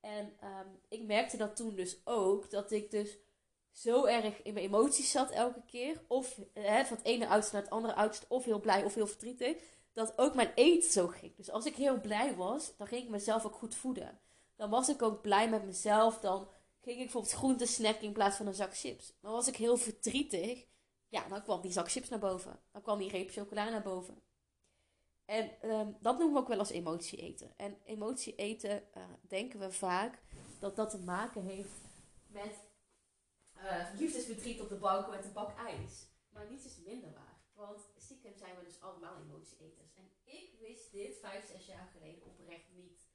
En 0.00 0.24
um, 0.24 0.80
ik 0.88 1.02
merkte 1.02 1.36
dat 1.36 1.56
toen 1.56 1.74
dus 1.74 2.00
ook, 2.04 2.50
dat 2.50 2.70
ik 2.70 2.90
dus 2.90 3.18
zo 3.72 4.04
erg 4.04 4.42
in 4.42 4.54
mijn 4.54 4.66
emoties 4.66 5.10
zat 5.10 5.30
elke 5.30 5.62
keer. 5.66 6.04
Of 6.08 6.34
van 6.54 6.96
het 6.96 7.04
ene 7.04 7.26
uiterste 7.26 7.54
naar 7.54 7.62
het 7.62 7.72
andere 7.72 7.94
uiterste, 7.94 8.26
of 8.28 8.44
heel 8.44 8.60
blij 8.60 8.84
of 8.84 8.94
heel 8.94 9.06
verdrietig. 9.06 9.56
Dat 9.92 10.18
ook 10.18 10.34
mijn 10.34 10.52
eten 10.54 10.90
zo 10.90 11.06
ging. 11.06 11.36
Dus 11.36 11.50
als 11.50 11.64
ik 11.64 11.74
heel 11.74 12.00
blij 12.00 12.36
was, 12.36 12.76
dan 12.76 12.86
ging 12.86 13.02
ik 13.02 13.08
mezelf 13.08 13.46
ook 13.46 13.54
goed 13.54 13.74
voeden. 13.74 14.20
Dan 14.56 14.70
was 14.70 14.88
ik 14.88 15.02
ook 15.02 15.22
blij 15.22 15.48
met 15.48 15.64
mezelf. 15.64 16.20
Dan 16.20 16.48
ging 16.80 16.96
ik 16.96 17.02
bijvoorbeeld 17.02 17.32
groente 17.32 17.66
snacken 17.66 18.02
in 18.02 18.12
plaats 18.12 18.36
van 18.36 18.46
een 18.46 18.54
zak 18.54 18.76
chips. 18.76 19.12
Maar 19.20 19.32
was 19.32 19.48
ik 19.48 19.56
heel 19.56 19.76
verdrietig, 19.76 20.66
ja, 21.08 21.28
dan 21.28 21.42
kwam 21.42 21.60
die 21.60 21.72
zak 21.72 21.90
chips 21.90 22.08
naar 22.08 22.18
boven. 22.18 22.60
Dan 22.72 22.82
kwam 22.82 22.98
die 22.98 23.10
reep 23.10 23.30
chocola 23.30 23.68
naar 23.68 23.82
boven. 23.82 24.22
En 25.24 25.70
um, 25.70 25.96
dat 26.00 26.18
noemen 26.18 26.34
we 26.34 26.40
ook 26.40 26.48
wel 26.48 26.58
als 26.58 26.70
emotie 26.70 27.18
eten. 27.18 27.52
En 27.56 27.78
emotie 27.84 28.34
eten 28.34 28.82
uh, 28.96 29.02
denken 29.20 29.60
we 29.60 29.72
vaak 29.72 30.22
dat 30.58 30.76
dat 30.76 30.90
te 30.90 30.98
maken 30.98 31.42
heeft 31.42 31.80
met 32.26 32.54
uh, 33.56 33.86
liefdesverdriet 33.98 34.60
op 34.60 34.68
de 34.68 34.74
bank 34.74 35.10
met 35.10 35.24
een 35.24 35.32
bak 35.32 35.58
ijs. 35.58 36.06
Maar 36.28 36.50
niets 36.50 36.64
is 36.64 36.78
minder 36.84 37.12
waar. 37.12 37.40
Want 37.54 37.80
stiekem 37.96 38.36
zijn 38.36 38.56
we 38.56 38.64
dus 38.64 38.80
allemaal 38.80 39.16
emotieeters. 39.22 39.94
En 39.94 40.10
ik 40.24 40.54
wist 40.60 40.92
dit 40.92 41.18
vijf, 41.20 41.46
zes 41.46 41.66
jaar 41.66 41.90
geleden 41.92 42.26
oprecht 42.26 42.70
niet. 42.72 43.08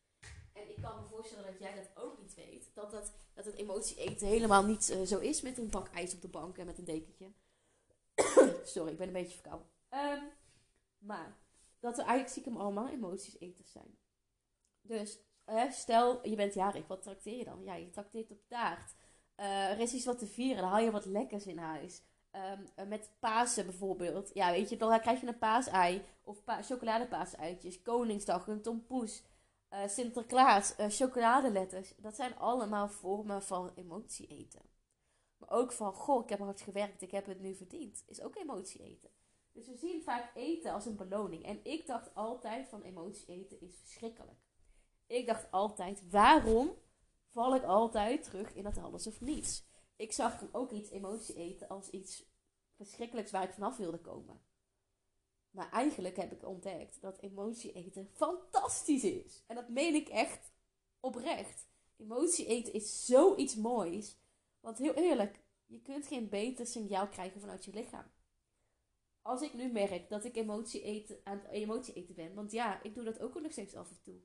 En 0.53 0.69
ik 0.69 0.81
kan 0.81 1.01
me 1.01 1.07
voorstellen 1.07 1.51
dat 1.51 1.59
jij 1.59 1.75
dat 1.75 2.03
ook 2.03 2.19
niet 2.21 2.35
weet. 2.35 2.71
Dat, 2.73 2.91
dat, 2.91 3.13
dat 3.35 3.45
het 3.45 3.55
emotie 3.55 3.97
eten 3.97 4.27
helemaal 4.27 4.65
niet 4.65 4.89
uh, 4.89 5.01
zo 5.01 5.19
is 5.19 5.41
met 5.41 5.57
een 5.57 5.69
bak 5.69 5.87
ijs 5.87 6.13
op 6.13 6.21
de 6.21 6.27
bank 6.27 6.57
en 6.57 6.65
met 6.65 6.77
een 6.77 6.85
dekentje. 6.85 7.31
Sorry, 8.73 8.91
ik 8.91 8.97
ben 8.97 9.07
een 9.07 9.13
beetje 9.13 9.39
verkouden. 9.39 9.67
Um, 9.89 10.31
maar 10.97 11.37
dat 11.79 11.95
we 11.95 12.01
eigenlijk 12.01 12.29
stiekem 12.29 12.57
allemaal 12.57 12.89
emoties 12.89 13.39
eters 13.39 13.71
zijn. 13.71 13.97
Dus 14.81 15.19
stel 15.69 16.27
je 16.27 16.35
bent 16.35 16.53
jarig, 16.53 16.87
wat 16.87 17.01
trakteer 17.01 17.37
je 17.37 17.43
dan? 17.43 17.63
Ja, 17.63 17.75
je 17.75 17.89
trakteert 17.89 18.31
op 18.31 18.47
taart. 18.47 18.95
Uh, 19.37 19.69
er 19.69 19.79
is 19.79 19.93
iets 19.93 20.05
wat 20.05 20.19
te 20.19 20.27
vieren, 20.27 20.61
dan 20.61 20.71
haal 20.71 20.83
je 20.83 20.91
wat 20.91 21.05
lekkers 21.05 21.45
in 21.45 21.57
huis. 21.57 22.01
Um, 22.77 22.87
met 22.87 23.11
Pasen 23.19 23.65
bijvoorbeeld. 23.65 24.31
Ja, 24.33 24.51
weet 24.51 24.69
je, 24.69 24.77
dan 24.77 24.99
krijg 24.99 25.21
je 25.21 25.27
een 25.27 25.37
paasei. 25.37 26.01
Of 26.23 26.43
pa 26.43 26.61
chocoladepaasuitjes. 26.61 27.81
Koningsdag, 27.81 28.47
een 28.47 28.61
tompoes. 28.61 29.23
Uh, 29.69 29.87
Sinterklaas, 29.87 30.79
uh, 30.79 30.85
chocoladeletters. 30.89 31.93
Dat 31.97 32.15
zijn 32.15 32.37
allemaal 32.37 32.89
vormen 32.89 33.43
van 33.43 33.71
emotie 33.75 34.27
eten. 34.27 34.61
Maar 35.37 35.49
ook 35.49 35.71
van, 35.71 35.93
goh, 35.93 36.23
ik 36.23 36.29
heb 36.29 36.39
hard 36.39 36.61
gewerkt, 36.61 37.01
ik 37.01 37.11
heb 37.11 37.25
het 37.25 37.39
nu 37.39 37.55
verdiend. 37.55 38.03
Is 38.07 38.21
ook 38.21 38.35
emotie 38.35 38.83
eten. 38.83 39.09
Dus 39.51 39.67
we 39.67 39.77
zien 39.77 40.03
vaak 40.03 40.35
eten 40.35 40.73
als 40.73 40.85
een 40.85 40.95
beloning. 40.95 41.45
En 41.45 41.59
ik 41.63 41.87
dacht 41.87 42.15
altijd 42.15 42.69
van 42.69 42.81
emotie 42.81 43.27
eten 43.27 43.61
is 43.61 43.79
verschrikkelijk. 43.79 44.39
Ik 45.07 45.25
dacht 45.25 45.51
altijd, 45.51 46.09
waarom 46.09 46.71
val 47.31 47.55
ik 47.55 47.63
altijd 47.63 48.23
terug 48.23 48.53
in 48.53 48.63
dat 48.63 48.77
alles 48.77 49.07
of 49.07 49.21
niets? 49.21 49.67
Ik 49.95 50.11
zag 50.11 50.43
ook 50.51 50.71
iets 50.71 50.89
emotie 50.89 51.35
eten 51.35 51.67
als 51.67 51.89
iets 51.89 52.25
verschrikkelijks 52.75 53.31
waar 53.31 53.43
ik 53.43 53.53
vanaf 53.53 53.77
wilde 53.77 53.99
komen. 53.99 54.41
Maar 55.55 55.71
eigenlijk 55.71 56.15
heb 56.15 56.31
ik 56.31 56.47
ontdekt 56.47 57.01
dat 57.01 57.21
emotie 57.21 57.71
eten 57.71 58.09
fantastisch 58.13 59.03
is. 59.03 59.43
En 59.47 59.55
dat 59.55 59.69
meen 59.69 59.93
ik 59.93 60.09
echt 60.09 60.51
oprecht. 60.99 61.67
Emotie 61.97 62.45
eten 62.45 62.73
is 62.73 63.05
zoiets 63.05 63.55
moois. 63.55 64.17
Want 64.59 64.77
heel 64.77 64.93
eerlijk, 64.93 65.39
je 65.65 65.81
kunt 65.81 66.07
geen 66.07 66.29
beter 66.29 66.65
signaal 66.65 67.07
krijgen 67.07 67.39
vanuit 67.39 67.65
je 67.65 67.73
lichaam. 67.73 68.11
Als 69.21 69.41
ik 69.41 69.53
nu 69.53 69.71
merk 69.71 70.09
dat 70.09 70.25
ik 70.25 70.35
emotie 70.35 70.81
eten, 70.81 71.19
aan 71.23 71.37
het 71.37 71.51
emotie 71.51 71.93
eten 71.93 72.15
ben. 72.15 72.33
Want 72.33 72.51
ja, 72.51 72.83
ik 72.83 72.93
doe 72.93 73.03
dat 73.03 73.19
ook 73.19 73.41
nog 73.41 73.51
steeds 73.51 73.75
af 73.75 73.89
en 73.89 74.01
toe. 74.01 74.19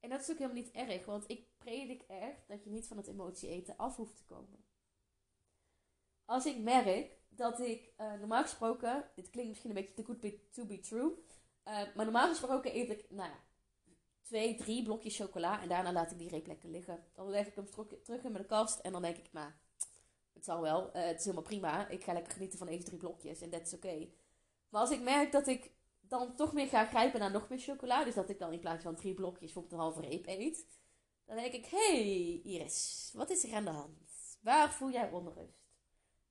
En 0.00 0.10
dat 0.10 0.20
is 0.20 0.30
ook 0.30 0.38
helemaal 0.38 0.62
niet 0.62 0.70
erg. 0.70 1.04
Want 1.04 1.30
ik 1.30 1.46
predik 1.58 2.02
echt 2.02 2.48
dat 2.48 2.64
je 2.64 2.70
niet 2.70 2.86
van 2.86 2.96
het 2.96 3.06
emotie 3.06 3.48
eten 3.48 3.76
af 3.76 3.96
hoeft 3.96 4.16
te 4.16 4.24
komen. 4.24 4.64
Als 6.26 6.46
ik 6.46 6.58
merk 6.58 7.10
dat 7.28 7.60
ik 7.60 7.92
uh, 8.00 8.12
normaal 8.12 8.42
gesproken, 8.42 9.10
dit 9.14 9.30
klinkt 9.30 9.48
misschien 9.48 9.70
een 9.70 9.76
beetje 9.76 9.94
te 9.94 10.04
good 10.04 10.52
to 10.52 10.64
be 10.64 10.80
true, 10.80 11.12
uh, 11.68 11.74
maar 11.94 12.04
normaal 12.04 12.28
gesproken 12.28 12.76
eet 12.76 12.90
ik, 12.90 13.10
nou 13.10 13.30
ja, 13.30 13.38
twee, 14.22 14.54
drie 14.54 14.82
blokjes 14.82 15.16
chocola 15.16 15.62
en 15.62 15.68
daarna 15.68 15.92
laat 15.92 16.10
ik 16.10 16.18
die 16.18 16.28
reep 16.28 16.46
lekker 16.46 16.68
liggen. 16.68 17.04
Dan 17.14 17.30
leg 17.30 17.46
ik 17.46 17.54
hem 17.54 17.68
terug 18.02 18.22
in 18.22 18.32
mijn 18.32 18.46
kast 18.46 18.78
en 18.78 18.92
dan 18.92 19.02
denk 19.02 19.16
ik, 19.16 19.32
nou, 19.32 19.50
het 20.32 20.44
zal 20.44 20.60
wel, 20.60 20.96
uh, 20.96 21.04
het 21.04 21.18
is 21.18 21.24
helemaal 21.24 21.44
prima. 21.44 21.88
Ik 21.88 22.04
ga 22.04 22.12
lekker 22.12 22.32
genieten 22.32 22.58
van 22.58 22.66
deze 22.66 22.84
drie 22.84 22.98
blokjes 22.98 23.40
en 23.40 23.50
dat 23.50 23.66
is 23.66 23.74
oké. 23.74 24.08
Maar 24.68 24.80
als 24.80 24.90
ik 24.90 25.00
merk 25.00 25.32
dat 25.32 25.46
ik 25.46 25.70
dan 26.00 26.34
toch 26.36 26.52
meer 26.52 26.66
ga 26.66 26.84
grijpen 26.84 27.20
naar 27.20 27.30
nog 27.30 27.48
meer 27.48 27.58
chocola, 27.58 28.04
dus 28.04 28.14
dat 28.14 28.30
ik 28.30 28.38
dan 28.38 28.52
in 28.52 28.60
plaats 28.60 28.82
van 28.82 28.94
drie 28.94 29.14
blokjes 29.14 29.52
bijvoorbeeld 29.52 29.72
een 29.72 29.78
halve 29.78 30.00
reep 30.00 30.26
eet, 30.26 30.66
dan 31.24 31.36
denk 31.36 31.52
ik, 31.52 31.66
hey 31.66 32.40
Iris, 32.44 33.10
wat 33.14 33.30
is 33.30 33.44
er 33.44 33.54
aan 33.54 33.64
de 33.64 33.70
hand? 33.70 34.38
Waar 34.40 34.72
voel 34.72 34.90
jij 34.90 35.10
onrust? 35.10 35.65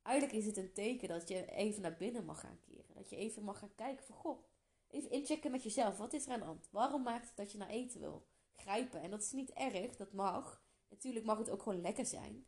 Eigenlijk 0.06 0.38
is 0.38 0.46
het 0.46 0.58
een 0.58 0.74
teken 0.74 1.08
dat 1.08 1.28
je 1.28 1.52
even 1.52 1.82
naar 1.82 1.98
binnen 1.98 2.26
mag 2.26 2.40
gaan 2.40 2.60
keren. 2.62 2.96
Dat 2.96 3.10
je 3.10 3.16
even 3.16 3.44
mag 3.44 3.60
gaan 3.60 3.76
kijken 3.76 4.06
van, 4.06 4.16
goh, 4.16 4.44
even 4.88 5.12
inchecken 5.12 5.52
met 5.52 5.64
jezelf. 5.64 5.98
Wat 5.98 6.14
is 6.14 6.26
er 6.26 6.32
aan 6.32 6.40
de 6.40 6.46
hand? 6.46 6.68
Waarom 6.72 7.04
maakt 7.04 7.28
het 7.28 7.36
dat 7.36 7.52
je 7.52 7.58
naar 7.58 7.70
eten 7.70 8.00
wil 8.00 8.26
grijpen? 8.56 9.02
En 9.02 9.10
dat 9.10 9.22
is 9.22 9.32
niet 9.32 9.50
erg, 9.50 9.96
dat 9.96 10.14
mag. 10.14 10.64
Natuurlijk 10.90 11.26
mag 11.26 11.38
het 11.38 11.50
ook 11.50 11.62
gewoon 11.62 11.82
lekker 11.82 12.06
zijn. 12.06 12.46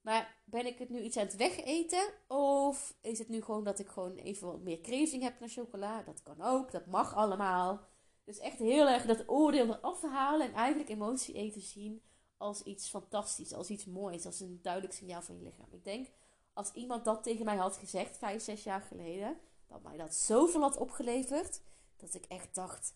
Maar 0.00 0.42
ben 0.44 0.66
ik 0.66 0.78
het 0.78 0.88
nu 0.88 1.00
iets 1.00 1.16
aan 1.16 1.26
het 1.26 1.36
wegeten? 1.36 2.12
Of 2.28 2.96
is 3.00 3.18
het 3.18 3.28
nu 3.28 3.42
gewoon 3.42 3.64
dat 3.64 3.78
ik 3.78 3.88
gewoon 3.88 4.16
even 4.16 4.46
wat 4.46 4.60
meer 4.60 4.80
craving 4.80 5.22
heb 5.22 5.40
naar 5.40 5.48
chocola? 5.48 6.02
Dat 6.02 6.22
kan 6.22 6.42
ook, 6.42 6.70
dat 6.70 6.86
mag 6.86 7.14
allemaal. 7.14 7.88
Dus 8.24 8.38
echt 8.38 8.58
heel 8.58 8.88
erg 8.88 9.06
dat 9.06 9.28
oordeel 9.28 9.66
eraf 9.66 10.02
halen 10.02 10.46
en 10.46 10.54
eigenlijk 10.54 10.88
emotie 10.88 11.34
eten 11.34 11.60
zien 11.60 12.02
als 12.36 12.62
iets 12.62 12.88
fantastisch, 12.88 13.52
als 13.52 13.68
iets 13.68 13.84
moois, 13.84 14.26
als 14.26 14.40
een 14.40 14.58
duidelijk 14.62 14.94
signaal 14.94 15.22
van 15.22 15.36
je 15.38 15.44
lichaam. 15.44 15.68
Ik 15.70 15.84
denk 15.84 16.08
als 16.52 16.72
iemand 16.72 17.04
dat 17.04 17.22
tegen 17.22 17.44
mij 17.44 17.56
had 17.56 17.76
gezegd, 17.76 18.18
vijf, 18.18 18.42
zes 18.42 18.62
jaar 18.62 18.80
geleden, 18.80 19.38
dat 19.66 19.82
mij 19.82 19.96
dat 19.96 20.14
zoveel 20.14 20.60
had 20.60 20.76
opgeleverd, 20.76 21.60
dat 21.96 22.14
ik 22.14 22.24
echt 22.24 22.54
dacht, 22.54 22.94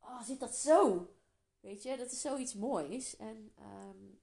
oh, 0.00 0.22
zit 0.22 0.40
dat 0.40 0.56
zo? 0.56 1.10
Weet 1.60 1.82
je, 1.82 1.96
dat 1.96 2.12
is 2.12 2.20
zoiets 2.20 2.54
moois. 2.54 3.16
En 3.16 3.52
um, 3.58 4.20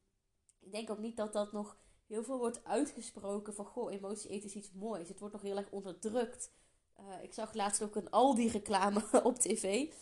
ik 0.60 0.72
denk 0.72 0.90
ook 0.90 1.00
niet 1.00 1.18
dat 1.18 1.34
dat 1.34 1.52
nog 1.52 1.78
heel 2.08 2.24
veel 2.24 2.38
wordt 2.38 2.64
uitgesproken 2.66 3.54
van, 3.54 3.66
goh, 3.66 3.94
emotie 3.94 4.30
eten 4.30 4.50
is 4.50 4.56
iets 4.56 4.72
moois. 4.72 5.08
Het 5.08 5.20
wordt 5.20 5.34
nog 5.34 5.44
heel 5.44 5.58
erg 5.58 5.72
onderdrukt. 5.72 6.52
Uh, 7.00 7.24
ik 7.24 7.34
zag 7.34 7.54
laatst 7.54 7.84
ook 7.84 7.96
een 7.96 8.10
Aldi 8.10 8.50
reclame 8.50 9.04
op 9.24 9.40
tv. 9.40 9.94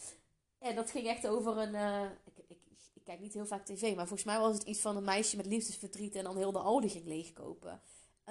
En 0.59 0.75
dat 0.75 0.91
ging 0.91 1.07
echt 1.07 1.27
over 1.27 1.57
een, 1.57 1.73
uh, 1.73 2.03
ik, 2.03 2.37
ik, 2.47 2.59
ik, 2.93 3.03
kijk 3.03 3.19
niet 3.19 3.33
heel 3.33 3.45
vaak 3.45 3.65
tv, 3.65 3.95
maar 3.95 4.07
volgens 4.07 4.27
mij 4.27 4.39
was 4.39 4.53
het 4.53 4.63
iets 4.63 4.79
van 4.79 4.97
een 4.97 5.03
meisje 5.03 5.37
met 5.37 5.45
liefdesverdriet 5.45 6.15
en 6.15 6.23
dan 6.23 6.37
heel 6.37 6.51
de 6.51 6.59
Aldi 6.59 6.89
ging 6.89 7.05
leegkopen. 7.05 7.81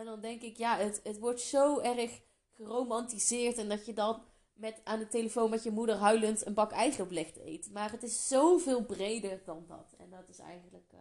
En 0.00 0.07
dan 0.07 0.21
denk 0.21 0.42
ik, 0.42 0.57
ja, 0.57 0.76
het, 0.76 1.00
het 1.04 1.19
wordt 1.19 1.40
zo 1.40 1.80
erg 1.80 2.21
geromantiseerd. 2.50 3.59
En 3.59 3.69
dat 3.69 3.87
je 3.87 3.92
dan 3.92 4.23
met, 4.52 4.80
aan 4.85 4.99
de 4.99 5.09
telefoon 5.09 5.50
met 5.50 5.62
je 5.62 5.71
moeder 5.71 5.97
huilend 5.97 6.47
een 6.47 6.54
bak 6.54 6.73
licht 7.09 7.37
eet. 7.37 7.73
Maar 7.73 7.90
het 7.90 8.02
is 8.02 8.28
zoveel 8.28 8.85
breder 8.85 9.42
dan 9.45 9.64
dat. 9.66 9.95
En 9.99 10.11
dat 10.11 10.28
is 10.28 10.38
eigenlijk 10.38 10.92
uh, 10.95 11.00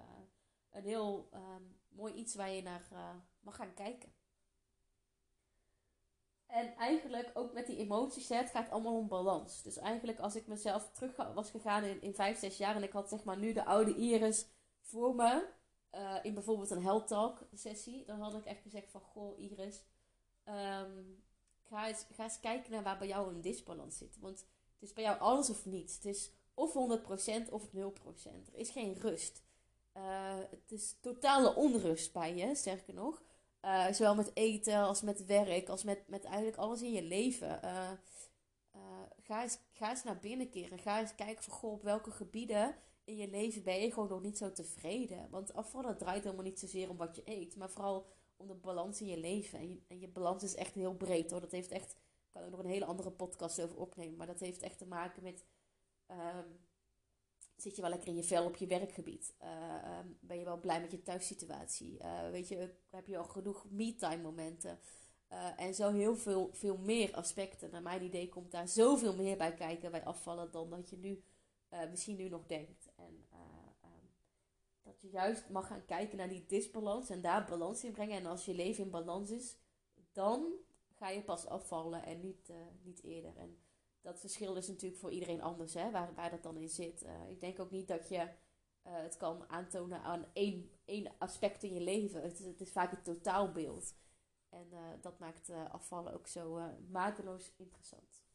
een 0.72 0.84
heel 0.84 1.29
um, 1.34 1.79
mooi 1.88 2.13
iets 2.13 2.36
waar 2.36 2.50
je 2.50 2.62
naar 2.62 2.88
uh, 2.94 3.10
mag 3.39 3.56
gaan 3.56 3.74
kijken. 3.74 4.13
En 6.46 6.75
eigenlijk 6.75 7.32
ook 7.34 7.53
met 7.53 7.68
die 7.68 7.77
emoties, 7.77 8.29
het 8.29 8.50
gaat 8.50 8.70
allemaal 8.70 8.98
om 8.98 9.08
balans. 9.08 9.62
Dus 9.62 9.77
eigenlijk 9.77 10.20
als 10.20 10.36
ik 10.36 10.48
mezelf 10.48 10.91
terug 10.91 11.15
was 11.34 11.50
gegaan 11.50 11.84
in, 11.84 12.01
in 12.01 12.13
5, 12.13 12.39
6 12.39 12.58
jaar 12.58 12.75
en 12.75 12.84
ik 12.84 12.91
had 12.91 13.10
zeg 13.10 13.24
maar 13.24 13.38
nu 13.38 13.53
de 13.53 13.65
oude 13.65 13.96
Iris 13.96 14.48
voor 14.82 15.15
me, 15.15 15.48
uh, 15.91 16.15
in 16.22 16.34
bijvoorbeeld 16.34 16.69
een 16.69 16.84
health 16.84 17.08
talk 17.08 17.48
sessie, 17.53 18.05
dan 18.05 18.22
had 18.22 18.34
ik 18.34 18.46
echt 18.46 18.62
gezegd 18.62 18.91
van, 18.91 19.01
goh 19.01 19.39
Iris, 19.39 19.84
um, 20.46 21.24
ga, 21.63 21.88
eens, 21.88 22.05
ga 22.13 22.24
eens 22.24 22.39
kijken 22.39 22.72
naar 22.72 22.84
waar 22.84 22.98
bij 22.98 23.08
jou 23.08 23.34
een 23.34 23.41
disbalans 23.41 23.98
zit. 23.98 24.17
Want 24.19 24.39
het 24.74 24.89
is 24.89 24.93
bij 24.93 25.03
jou 25.03 25.19
alles 25.19 25.50
of 25.50 25.65
niets. 25.65 25.96
Het 25.96 26.05
is 26.05 26.31
of 26.53 26.74
100% 26.74 27.50
of 27.50 27.67
0%. 27.67 27.72
Er 28.53 28.60
is 28.60 28.69
geen 28.69 28.93
rust. 28.93 29.43
Uh, 29.93 30.38
het 30.50 30.72
is 30.72 30.96
totale 31.01 31.55
onrust 31.55 32.13
bij 32.13 32.36
je, 32.36 32.55
sterker 32.55 32.93
nog. 32.93 33.22
Uh, 33.62 33.91
zowel 33.91 34.15
met 34.15 34.31
eten 34.34 34.77
als 34.77 35.01
met 35.01 35.25
werk, 35.25 35.69
als 35.69 35.84
met, 35.84 36.08
met 36.08 36.24
eigenlijk 36.24 36.58
alles 36.58 36.81
in 36.81 36.91
je 36.91 37.03
leven. 37.03 37.60
ga, 39.24 39.41
eens, 39.41 39.58
ga 39.72 39.89
eens 39.89 40.03
naar 40.03 40.19
binnen 40.19 40.50
keren. 40.50 40.79
Ga 40.79 41.00
eens 41.00 41.15
kijken 41.15 41.43
van, 41.43 41.53
goh, 41.53 41.72
op 41.72 41.84
welke 41.84 42.12
gebieden 42.12 42.75
in 43.10 43.18
je 43.18 43.30
leven 43.30 43.63
ben 43.63 43.82
je 43.82 43.92
gewoon 43.92 44.10
nog 44.10 44.22
niet 44.22 44.38
zo 44.38 44.51
tevreden. 44.51 45.30
Want 45.30 45.54
afvallen 45.54 45.98
draait 45.98 46.24
helemaal 46.24 46.44
niet 46.44 46.60
zozeer 46.60 46.89
om 46.89 46.98
wat 46.98 47.16
je 47.16 47.22
eet, 47.25 47.56
maar 47.56 47.70
vooral 47.70 48.08
om 48.38 48.48
de 48.48 48.56
balans 48.56 49.01
in 49.01 49.08
je 49.08 49.18
leven. 49.18 49.60
En 49.88 50.00
je, 50.00 50.08
balans 50.08 50.44
is 50.44 50.56
echt 50.56 50.74
heel 50.74 50.96
breed 50.96 51.32
hoor. 51.32 51.42
Dat 51.42 51.51
heeft 51.51 51.72
echt, 51.72 51.92
ik 51.92 52.32
kan 52.32 52.42
er 52.42 52.50
nog 52.50 52.60
een 52.60 52.66
hele 52.66 52.86
andere 52.86 53.12
podcast 53.12 53.62
over 53.62 53.78
opnemen, 53.78 54.18
maar 54.18 54.28
dat 54.28 54.39
heeft 54.39 54.62
echt 54.62 54.78
te 54.78 54.86
maken 54.86 55.24
met. 55.24 55.46
Ehm, 56.06 56.48
zit 57.56 57.75
je 57.75 57.82
wel 57.82 57.89
lekker 57.89 58.08
in 58.08 58.16
je 58.16 58.24
vel 58.24 58.46
op 58.46 58.56
je 58.56 58.68
werkgebied? 58.68 59.34
Uh, 59.42 60.00
ben 60.20 60.38
je 60.38 60.46
wel 60.46 60.60
blij 60.60 60.82
met 60.82 60.92
je 60.92 61.01
thuissituatie? 61.01 61.98
Uh, 62.01 62.30
weet 62.30 62.48
je, 62.48 62.74
heb 62.89 63.08
je 63.08 63.18
al 63.18 63.24
genoeg 63.24 63.66
me-time 63.70 64.22
momenten? 64.22 64.80
Uh, 65.32 65.62
en 65.62 65.74
zo 65.74 65.92
heel 65.92 66.16
veel, 66.16 66.50
veel 66.54 66.78
meer 66.78 67.13
aspecten. 67.13 67.72
Naar 67.72 67.82
mijn 67.82 68.04
idee 68.04 68.30
komt 68.30 68.51
daar 68.51 68.68
zoveel 68.68 69.16
meer 69.16 69.38
bij 69.38 69.54
kijken 69.54 69.92
bij 69.92 70.06
afvallen 70.06 70.51
dan 70.51 70.70
dat 70.70 70.89
je 70.89 70.98
nu 70.98 71.24
misschien 71.90 72.16
nu 72.16 72.30
nog 72.30 72.46
denkt. 72.46 72.90
En 72.96 73.26
um, 73.84 74.12
dat 74.82 75.02
je 75.02 75.10
juist 75.10 75.50
mag 75.50 75.68
gaan 75.68 75.86
kijken 75.86 76.18
naar 76.18 76.30
die 76.30 76.46
disbalans 76.46 77.10
en 77.10 77.22
daar 77.22 77.46
balans 77.46 77.84
in 77.84 77.92
brengen. 77.92 78.18
En 78.18 78.26
als 78.26 78.46
je 78.46 78.54
leven 78.54 78.84
in 78.84 78.90
balans 78.90 79.30
is, 79.30 79.58
dan 80.12 80.54
ga 80.90 81.10
je 81.10 81.24
pas 81.24 81.46
afvallen 81.46 82.04
en 82.04 82.20
niet, 82.20 82.54
niet 82.82 83.04
eerder. 83.04 83.38
En 83.38 83.58
dat 84.02 84.20
verschil 84.20 84.56
is 84.56 84.68
natuurlijk 84.68 85.02
voor 85.02 85.12
iedereen 85.12 85.42
anders, 85.42 85.74
hè, 85.74 85.92
waar, 85.92 86.14
waar 86.14 86.30
dat 86.30 86.44
dan 86.44 86.58
in 86.58 86.70
zit. 86.70 87.06
Ik 87.30 87.40
denk 87.40 87.60
ook 87.60 87.72
niet 87.72 87.88
dat 87.88 88.10
je 88.10 88.30
het 88.82 89.18
kan 89.18 89.50
aantonen 89.50 90.02
aan 90.02 90.26
één, 90.34 90.72
één 90.86 91.12
aspect 91.18 91.64
in 91.64 91.74
je 91.74 91.82
leven. 91.82 92.22
Het, 92.22 92.40
het 92.40 92.62
is 92.62 92.72
vaak 92.72 92.92
het 92.92 93.04
totaalbeeld. 93.04 93.96
En 94.50 94.70
dat 95.02 95.20
maakt 95.20 95.50
afvallen 95.50 96.14
ook 96.14 96.28
zo 96.28 96.60
mateloos 96.90 97.54
interessant. 97.56 98.28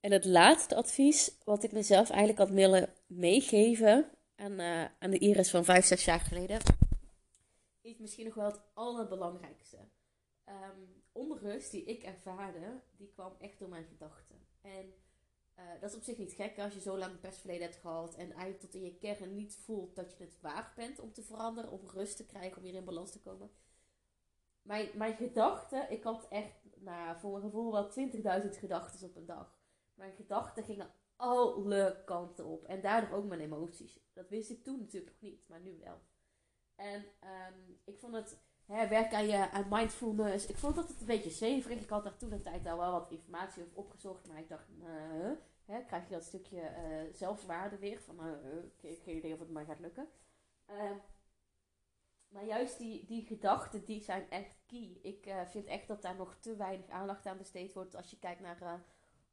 En 0.00 0.12
het 0.12 0.24
laatste 0.24 0.76
advies 0.76 1.38
wat 1.44 1.62
ik 1.62 1.72
mezelf 1.72 2.10
eigenlijk 2.10 2.38
had 2.38 2.50
willen 2.50 2.92
meegeven 3.06 4.10
aan, 4.36 4.60
aan 4.98 5.10
de 5.10 5.18
Iris 5.18 5.50
van 5.50 5.64
vijf, 5.64 5.84
zes 5.84 6.04
jaar 6.04 6.20
geleden, 6.20 6.60
is 7.88 7.98
misschien 7.98 8.24
nog 8.24 8.34
wel 8.34 8.46
het 8.46 8.60
allerbelangrijkste. 8.74 9.78
Um, 10.46 11.02
onrust 11.12 11.70
die 11.70 11.84
ik 11.84 12.02
ervaarde, 12.02 12.80
die 12.96 13.10
kwam 13.14 13.36
echt 13.38 13.58
door 13.58 13.68
mijn 13.68 13.84
gedachten. 13.84 14.46
En 14.60 14.94
uh, 15.58 15.64
dat 15.80 15.90
is 15.90 15.96
op 15.96 16.02
zich 16.02 16.18
niet 16.18 16.32
gek 16.32 16.58
als 16.58 16.74
je 16.74 16.80
zo 16.80 16.98
lang 16.98 17.20
persverleden 17.20 17.62
hebt 17.62 17.80
gehad 17.80 18.14
en 18.14 18.30
eigenlijk 18.32 18.60
tot 18.60 18.74
in 18.74 18.84
je 18.84 18.98
kern 18.98 19.34
niet 19.34 19.56
voelt 19.56 19.96
dat 19.96 20.16
je 20.18 20.24
het 20.24 20.40
waard 20.40 20.74
bent 20.74 20.98
om 20.98 21.12
te 21.12 21.22
veranderen, 21.22 21.70
om 21.70 21.88
rust 21.88 22.16
te 22.16 22.26
krijgen, 22.26 22.56
om 22.56 22.62
weer 22.62 22.74
in 22.74 22.84
balans 22.84 23.12
te 23.12 23.20
komen. 23.20 23.50
Mijn, 24.62 24.88
mijn 24.94 25.16
gedachten, 25.16 25.90
ik 25.90 26.02
had 26.02 26.28
echt, 26.28 26.52
nou, 26.76 27.18
voor 27.18 27.30
mijn 27.30 27.42
gevoel 27.42 27.72
wel 27.72 27.90
20.000 28.42 28.58
gedachten 28.58 29.08
op 29.08 29.16
een 29.16 29.26
dag. 29.26 29.57
Mijn 29.98 30.12
gedachten 30.12 30.64
gingen 30.64 30.90
alle 31.16 32.02
kanten 32.04 32.44
op 32.44 32.64
en 32.64 32.80
daardoor 32.80 33.18
ook 33.18 33.24
mijn 33.24 33.40
emoties. 33.40 34.00
Dat 34.12 34.28
wist 34.28 34.50
ik 34.50 34.64
toen 34.64 34.78
natuurlijk 34.78 35.12
nog 35.12 35.20
niet, 35.20 35.48
maar 35.48 35.60
nu 35.60 35.78
wel. 35.84 36.00
En 36.74 37.04
um, 37.04 37.80
ik 37.84 37.98
vond 37.98 38.14
het 38.14 38.38
hè, 38.66 38.88
werk 38.88 39.14
aan 39.14 39.26
je 39.26 39.50
aan 39.50 39.66
mindfulness. 39.68 40.46
Ik 40.46 40.56
vond 40.56 40.74
dat 40.74 40.88
het 40.88 41.00
een 41.00 41.06
beetje 41.06 41.30
zeverig. 41.30 41.80
Ik 41.80 41.88
had 41.88 42.04
daar 42.04 42.16
toen 42.16 42.32
een 42.32 42.42
tijd 42.42 42.66
al 42.66 42.78
wel 42.78 42.92
wat 42.92 43.10
informatie 43.10 43.62
over 43.62 43.76
opgezocht. 43.76 44.26
Maar 44.26 44.38
ik 44.38 44.48
dacht, 44.48 44.68
hè, 45.64 45.84
krijg 45.84 46.08
je 46.08 46.14
dat 46.14 46.24
stukje 46.24 46.60
uh, 46.60 47.14
zelfwaarde 47.14 47.78
weer. 47.78 48.00
Van, 48.00 48.26
uh, 48.26 48.92
geen 49.02 49.16
idee 49.16 49.32
of 49.32 49.38
het 49.38 49.50
mij 49.50 49.64
gaat 49.64 49.80
lukken. 49.80 50.08
Ehm, 50.64 50.96
maar 52.28 52.44
juist 52.44 52.78
die, 52.78 53.06
die 53.06 53.26
gedachten, 53.26 53.84
die 53.84 54.02
zijn 54.02 54.30
echt 54.30 54.56
key. 54.66 54.98
Ik 55.02 55.34
vind 55.46 55.66
echt 55.66 55.88
dat 55.88 56.02
daar 56.02 56.16
nog 56.16 56.36
te 56.40 56.56
weinig 56.56 56.88
aandacht 56.88 57.26
aan 57.26 57.38
besteed 57.38 57.72
wordt. 57.72 57.94
Als 57.94 58.10
je 58.10 58.18
kijkt 58.18 58.40
naar 58.40 58.84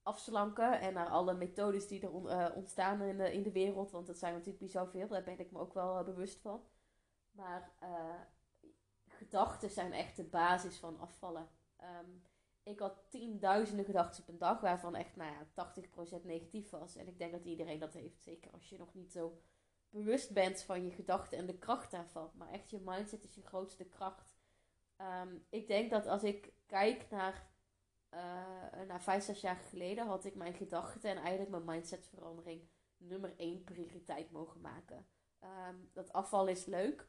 afslanken 0.06 0.80
en 0.80 0.94
naar 0.94 1.10
alle 1.10 1.34
methodes 1.34 1.88
die 1.88 2.02
er 2.02 2.54
ontstaan 2.54 3.02
in 3.02 3.18
de, 3.18 3.34
in 3.34 3.44
de 3.44 3.52
wereld. 3.52 3.92
Want 3.92 4.08
dat 4.08 4.18
zijn 4.18 4.34
natuurlijk 4.34 4.60
bizar 4.60 4.88
veel. 4.88 5.08
Daar 5.08 5.24
ben 5.24 5.40
ik 5.40 5.52
me 5.52 5.60
ook 5.60 5.74
wel 5.74 6.04
bewust 6.04 6.42
van. 6.42 6.64
Maar 7.32 7.72
gedachten 9.08 9.70
zijn 9.70 9.94
echt 9.94 10.16
de 10.16 10.24
basis 10.24 10.78
van 10.78 11.00
afvallen. 11.00 11.50
Ehm, 11.76 12.10
ik 12.64 12.80
had 12.80 13.04
tienduizenden 13.10 13.86
gedachten 13.86 14.22
op 14.22 14.30
een 14.30 14.38
dag, 14.38 14.62
waarvan 14.62 14.96
echt 14.96 15.16
nou 15.16 15.32
ja, 15.32 15.46
80% 15.54 16.26
negatief 16.26 16.70
was. 16.70 16.96
En 16.96 17.08
ik 17.08 17.18
denk 17.18 17.32
dat 17.32 17.46
iedereen 17.46 17.80
dat 17.80 17.94
heeft. 17.94 18.24
Zeker 18.24 18.52
als 18.52 18.70
je 18.70 18.78
nog 18.78 18.94
niet 18.94 19.12
zo 19.12 19.42
bewust 19.90 20.34
bent 20.34 20.62
van 20.62 20.86
je 20.86 20.92
gedachten 20.92 21.38
en 21.38 21.46
de 21.46 21.58
kracht 21.58 21.92
daarvan. 21.92 22.32
Maar 22.34 22.50
echt, 22.50 22.70
je 22.70 22.80
mindset 22.86 23.24
is 23.24 23.36
je 23.36 23.42
grootste 23.42 23.86
kracht. 23.86 24.36
Ehm, 24.96 25.36
ik 25.50 25.68
denk 25.68 25.90
dat 25.90 26.08
als 26.08 26.24
ik 26.24 26.54
kijk 26.66 27.10
naar, 27.10 27.50
uh, 28.16 28.88
naar 28.88 29.02
vijf, 29.02 29.24
zes 29.24 29.42
jaar 29.42 29.62
geleden, 29.70 30.08
had 30.08 30.26
ik 30.26 30.36
mijn 30.36 30.54
gedachten 30.54 31.10
en 31.10 31.18
eigenlijk 31.18 31.50
mijn 31.50 31.66
mindsetverandering 31.66 32.62
nummer 32.98 33.34
één 33.38 33.64
prioriteit 33.64 34.32
mogen 34.32 34.62
maken. 34.62 35.06
Ehm, 35.40 35.76
dat 35.94 36.14
afval 36.14 36.48
is 36.48 36.66
leuk. 36.66 37.08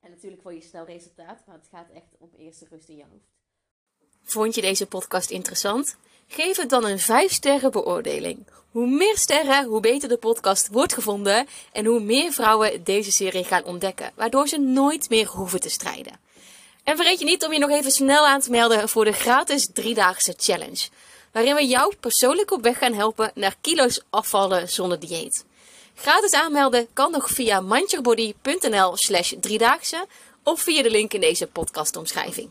En 0.00 0.10
natuurlijk 0.10 0.42
wil 0.42 0.52
je 0.52 0.60
snel 0.60 0.84
resultaat, 0.84 1.46
maar 1.46 1.56
het 1.56 1.68
gaat 1.68 1.90
echt 1.90 2.16
om 2.18 2.30
eerste 2.36 2.66
rust 2.70 2.88
in 2.88 2.96
je 2.96 3.04
hoofd. 3.10 3.32
Vond 4.22 4.54
je 4.54 4.60
deze 4.60 4.86
podcast 4.86 5.30
interessant? 5.30 5.96
Geef 6.26 6.56
het 6.56 6.70
dan 6.70 6.84
een 6.84 6.98
5 6.98 7.32
sterren 7.32 7.70
beoordeling. 7.70 8.46
Hoe 8.70 8.86
meer 8.86 9.16
sterren, 9.16 9.64
hoe 9.64 9.80
beter 9.80 10.08
de 10.08 10.16
podcast 10.16 10.68
wordt 10.68 10.92
gevonden 10.92 11.46
en 11.72 11.84
hoe 11.84 12.00
meer 12.00 12.32
vrouwen 12.32 12.84
deze 12.84 13.12
serie 13.12 13.44
gaan 13.44 13.64
ontdekken, 13.64 14.12
waardoor 14.14 14.48
ze 14.48 14.58
nooit 14.58 15.08
meer 15.08 15.26
hoeven 15.26 15.60
te 15.60 15.68
strijden. 15.68 16.20
En 16.84 16.96
vergeet 16.96 17.18
je 17.18 17.24
niet 17.24 17.44
om 17.44 17.52
je 17.52 17.58
nog 17.58 17.70
even 17.70 17.90
snel 17.90 18.26
aan 18.26 18.40
te 18.40 18.50
melden 18.50 18.88
voor 18.88 19.04
de 19.04 19.12
gratis 19.12 19.68
driedaagse 19.72 20.34
challenge, 20.36 20.88
waarin 21.32 21.54
we 21.54 21.66
jou 21.66 21.94
persoonlijk 22.00 22.50
op 22.50 22.62
weg 22.62 22.78
gaan 22.78 22.94
helpen 22.94 23.30
naar 23.34 23.56
kilo's 23.60 24.00
afvallen 24.10 24.68
zonder 24.68 25.00
dieet. 25.00 25.44
Gratis 25.94 26.32
aanmelden 26.32 26.88
kan 26.92 27.10
nog 27.10 27.28
via 27.28 27.60
mindyourbody.nl 27.60 28.96
slash 28.96 29.32
driedaagse 29.40 30.06
of 30.42 30.60
via 30.60 30.82
de 30.82 30.90
link 30.90 31.12
in 31.12 31.20
deze 31.20 31.46
podcastomschrijving. 31.46 32.50